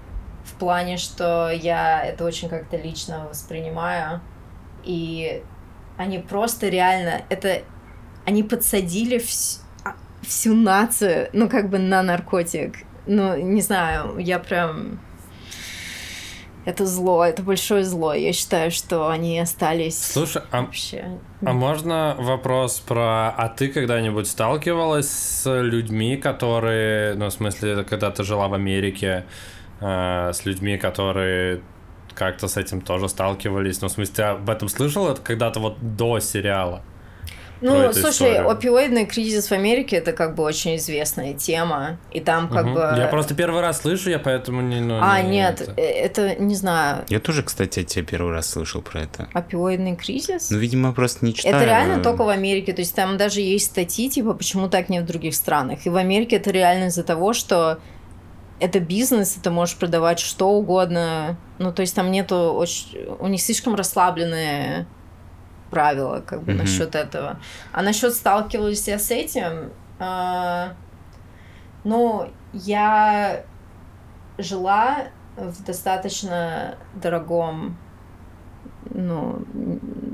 [0.45, 4.21] в плане, что я это очень как-то лично воспринимаю,
[4.83, 5.43] и
[5.97, 7.61] они просто реально, это,
[8.25, 14.39] они подсадили вс, а, всю нацию, ну, как бы на наркотик, ну, не знаю, я
[14.39, 14.99] прям
[16.69, 18.13] это зло, это большое зло.
[18.13, 21.19] Я считаю, что они остались Слушай, а, вообще.
[21.43, 23.29] А можно вопрос про...
[23.29, 27.15] А ты когда-нибудь сталкивалась с людьми, которые...
[27.15, 29.25] Ну, в смысле, когда ты жила в Америке,
[29.81, 31.61] э, с людьми, которые
[32.13, 33.81] как-то с этим тоже сталкивались?
[33.81, 36.83] Ну, в смысле, ты об этом слышал это когда-то вот до сериала?
[37.61, 38.49] Ну, слушай, историю.
[38.49, 42.75] опиоидный кризис в Америке это как бы очень известная тема, и там как угу.
[42.75, 42.93] бы.
[42.97, 44.79] Я просто первый раз слышу, я поэтому не.
[44.79, 45.73] Ну, а не, нет, это...
[45.77, 47.05] Э, это не знаю.
[47.09, 49.27] Я тоже, кстати, от тебя первый раз слышал про это.
[49.33, 50.49] Опиоидный кризис?
[50.49, 51.55] Ну, видимо, просто не читаю.
[51.55, 55.01] Это реально только в Америке, то есть там даже есть статьи типа почему так не
[55.01, 57.79] в других странах, и в Америке это реально из-за того, что
[58.59, 61.37] это бизнес, ты можешь продавать что угодно.
[61.57, 63.05] Ну, то есть там нету очень...
[63.19, 64.85] У них слишком расслабленные
[65.69, 66.57] правила, как бы, mm-hmm.
[66.57, 67.39] насчет этого.
[67.71, 70.69] А насчет сталкивалась я с этим, э,
[71.83, 73.43] ну, я
[74.37, 77.77] жила в достаточно дорогом
[78.91, 79.45] ну,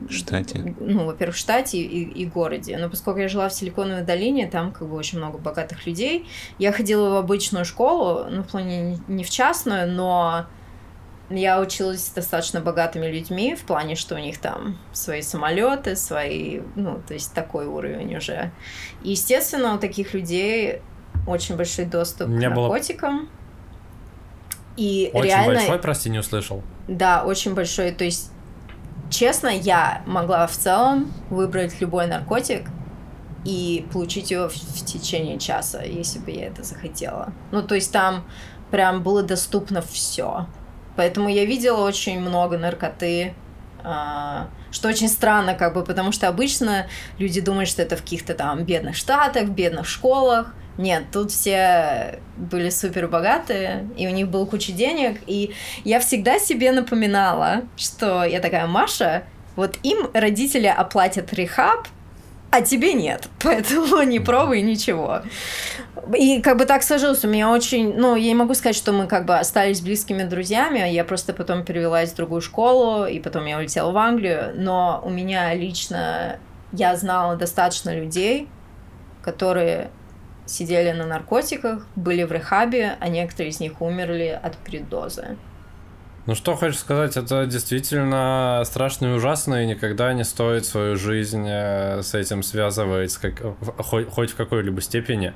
[0.09, 0.75] штате.
[0.79, 2.77] Ну, во-первых, штате и, и городе.
[2.77, 6.27] Но поскольку я жила в Силиконовой долине, там как бы очень много богатых людей.
[6.59, 10.45] Я ходила в обычную школу, ну, в плане не в частную, но
[11.29, 16.61] я училась с достаточно богатыми людьми в плане, что у них там свои самолеты, свои,
[16.75, 18.51] ну, то есть такой уровень уже.
[19.03, 20.81] И, естественно, у таких людей
[21.27, 23.19] очень большой доступ к наркотикам.
[23.19, 23.27] Было...
[24.77, 25.55] И очень реально...
[25.55, 26.61] большой, прости, не услышал.
[26.87, 27.91] Да, очень большой.
[27.91, 28.31] То есть,
[29.09, 32.67] честно, я могла в целом выбрать любой наркотик
[33.45, 37.33] и получить его в, в течение часа, если бы я это захотела.
[37.51, 38.25] Ну, то есть там
[38.69, 40.47] прям было доступно все.
[40.95, 43.33] Поэтому я видела очень много наркоты,
[43.83, 46.87] а, что очень странно, как бы, потому что обычно
[47.19, 50.53] люди думают, что это в каких-то там бедных штатах, в бедных школах.
[50.77, 55.53] Нет, тут все были супер богатые, и у них было куча денег, и
[55.85, 59.23] я всегда себе напоминала, что я такая, Маша,
[59.55, 61.87] вот им родители оплатят рехаб,
[62.55, 65.21] а тебе нет, поэтому не пробуй ничего.
[66.15, 69.07] И как бы так сложилось, у меня очень, ну, я не могу сказать, что мы
[69.07, 73.57] как бы остались близкими друзьями, я просто потом перевелась в другую школу, и потом я
[73.57, 76.39] улетела в Англию, но у меня лично,
[76.71, 78.47] я знала достаточно людей,
[79.21, 79.89] которые
[80.45, 85.37] сидели на наркотиках, были в рехабе, а некоторые из них умерли от передоза.
[86.25, 91.45] Ну что хочешь сказать, это действительно страшно и ужасно, и никогда не стоит свою жизнь
[91.47, 93.43] э, с этим связывать, как,
[93.77, 95.33] хоть, хоть в какой-либо степени.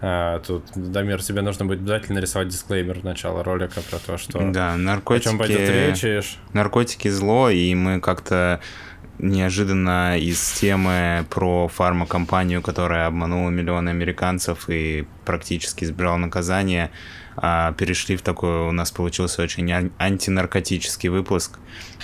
[0.00, 4.50] А, тут, Дамир, тебе нужно будет обязательно рисовать дисклеймер в начало ролика про то, что...
[4.50, 5.28] Да, наркотики...
[5.28, 6.38] О чем пойдет речь.
[6.54, 8.60] Наркотики зло, и мы как-то
[9.18, 16.90] неожиданно из темы про фармакомпанию, которая обманула миллионы американцев и практически избежала наказания,
[17.36, 21.58] а, перешли в такой, у нас получился очень антинаркотический выпуск,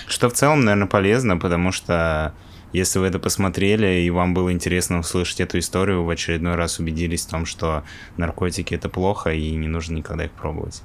[0.07, 2.33] что в целом, наверное, полезно, потому что
[2.73, 6.79] если вы это посмотрели и вам было интересно услышать эту историю, вы в очередной раз
[6.79, 7.83] убедились в том, что
[8.17, 10.81] наркотики это плохо и не нужно никогда их пробовать.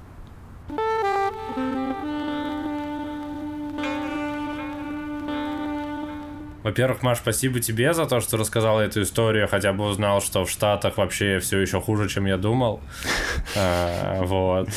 [6.67, 10.51] Во-первых, Маш, спасибо тебе за то, что рассказала эту историю, хотя бы узнал, что в
[10.51, 12.81] Штатах вообще все еще хуже, чем я думал.
[13.57, 14.69] А, вот.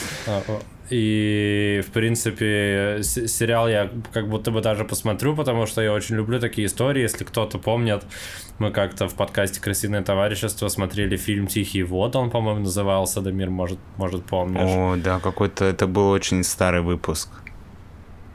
[0.92, 6.40] И, в принципе, сериал я как будто бы даже посмотрю, потому что я очень люблю
[6.40, 7.02] такие истории.
[7.02, 8.04] Если кто-то помнит,
[8.60, 13.80] мы как-то в подкасте «Крысиное товарищество» смотрели фильм «Тихий вод», он, по-моему, назывался, Дамир, может,
[13.98, 14.62] может помнишь.
[14.64, 17.30] О, да, какой-то, это был очень старый выпуск.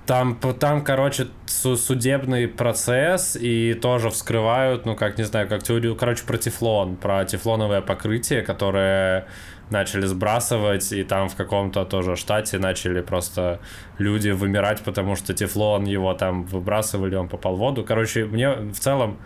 [0.07, 6.25] Там, там, короче, судебный процесс, и тоже вскрывают, ну, как, не знаю, как теорию, короче,
[6.25, 9.27] про тефлон, про тефлоновое покрытие, которое
[9.71, 13.61] начали сбрасывать, и там в каком-то тоже штате начали просто
[13.97, 17.83] люди вымирать, потому что тефлон его там выбрасывали, он попал в воду.
[17.83, 19.19] Короче, мне в целом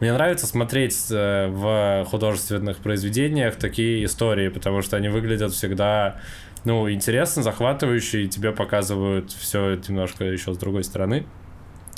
[0.00, 6.20] мне нравится смотреть э, в художественных произведениях такие истории, потому что они выглядят всегда
[6.66, 11.24] ну, интересно, захватывающе, и тебе показывают все немножко еще с другой стороны.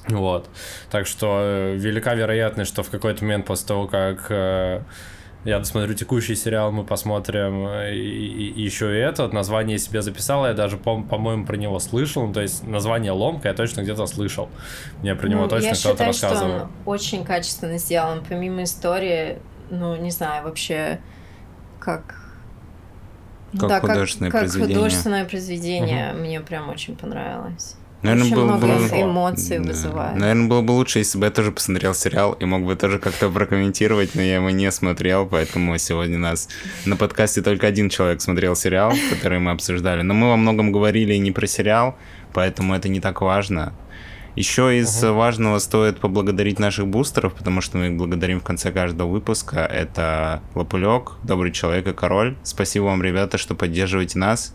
[0.09, 0.51] Вот.
[0.91, 4.83] Так что э, велика вероятность, что в какой-то момент после того, как э,
[5.45, 9.33] я досмотрю текущий сериал, мы посмотрим э, и, и еще и этот.
[9.33, 12.27] Название себе записал, я даже, по- по-моему, про него слышал.
[12.27, 14.51] Ну, то есть название «Ломка» я точно где-то слышал.
[15.01, 16.51] Мне про него ну, точно кто-то рассказывал.
[16.51, 18.23] Что он очень качественно сделан.
[18.29, 19.39] Помимо истории,
[19.71, 21.01] ну, не знаю, вообще,
[21.81, 22.18] как
[23.53, 24.74] как да, художественное как, произведение.
[24.74, 26.20] Как художественное произведение угу.
[26.20, 27.76] мне прям очень понравилось.
[28.03, 29.03] Наверное, очень было много бы...
[29.03, 29.64] эмоций да.
[29.64, 30.16] вызывает.
[30.16, 33.28] Наверное, было бы лучше, если бы я тоже посмотрел сериал и мог бы тоже как-то
[33.28, 36.49] прокомментировать, но я его не смотрел, поэтому сегодня у нас
[36.84, 40.03] на подкасте только один человек смотрел сериал, который мы обсуждали.
[40.03, 41.96] Но мы во многом говорили не про сериал,
[42.32, 43.72] поэтому это не так важно.
[44.39, 45.14] Еще из угу.
[45.14, 49.59] важного стоит поблагодарить наших бустеров, потому что мы их благодарим в конце каждого выпуска.
[49.62, 52.36] Это Лопулек, Добрый Человек и Король.
[52.45, 54.55] Спасибо вам, ребята, что поддерживаете нас.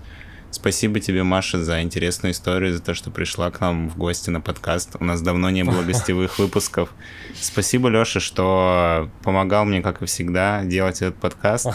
[0.53, 4.39] Спасибо тебе, Маша, за интересную историю, за то, что пришла к нам в гости на
[4.39, 4.95] подкаст.
[4.99, 6.89] У нас давно не было гостевых выпусков.
[7.33, 11.69] Спасибо, Леша, что помогал мне, как и всегда, делать этот подкаст.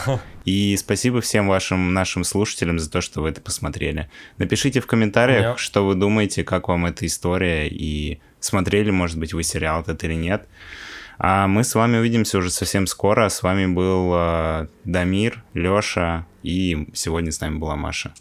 [0.44, 4.08] И спасибо всем вашим нашим слушателям за то, что вы это посмотрели.
[4.38, 5.58] Напишите в комментариях, yeah.
[5.58, 10.14] что вы думаете, как вам эта история, и смотрели, может быть, вы сериал этот или
[10.14, 10.46] нет.
[11.18, 13.28] А мы с вами увидимся уже совсем скоро.
[13.28, 18.14] С вами был э, Дамир, Леша, и сегодня с нами была Маша.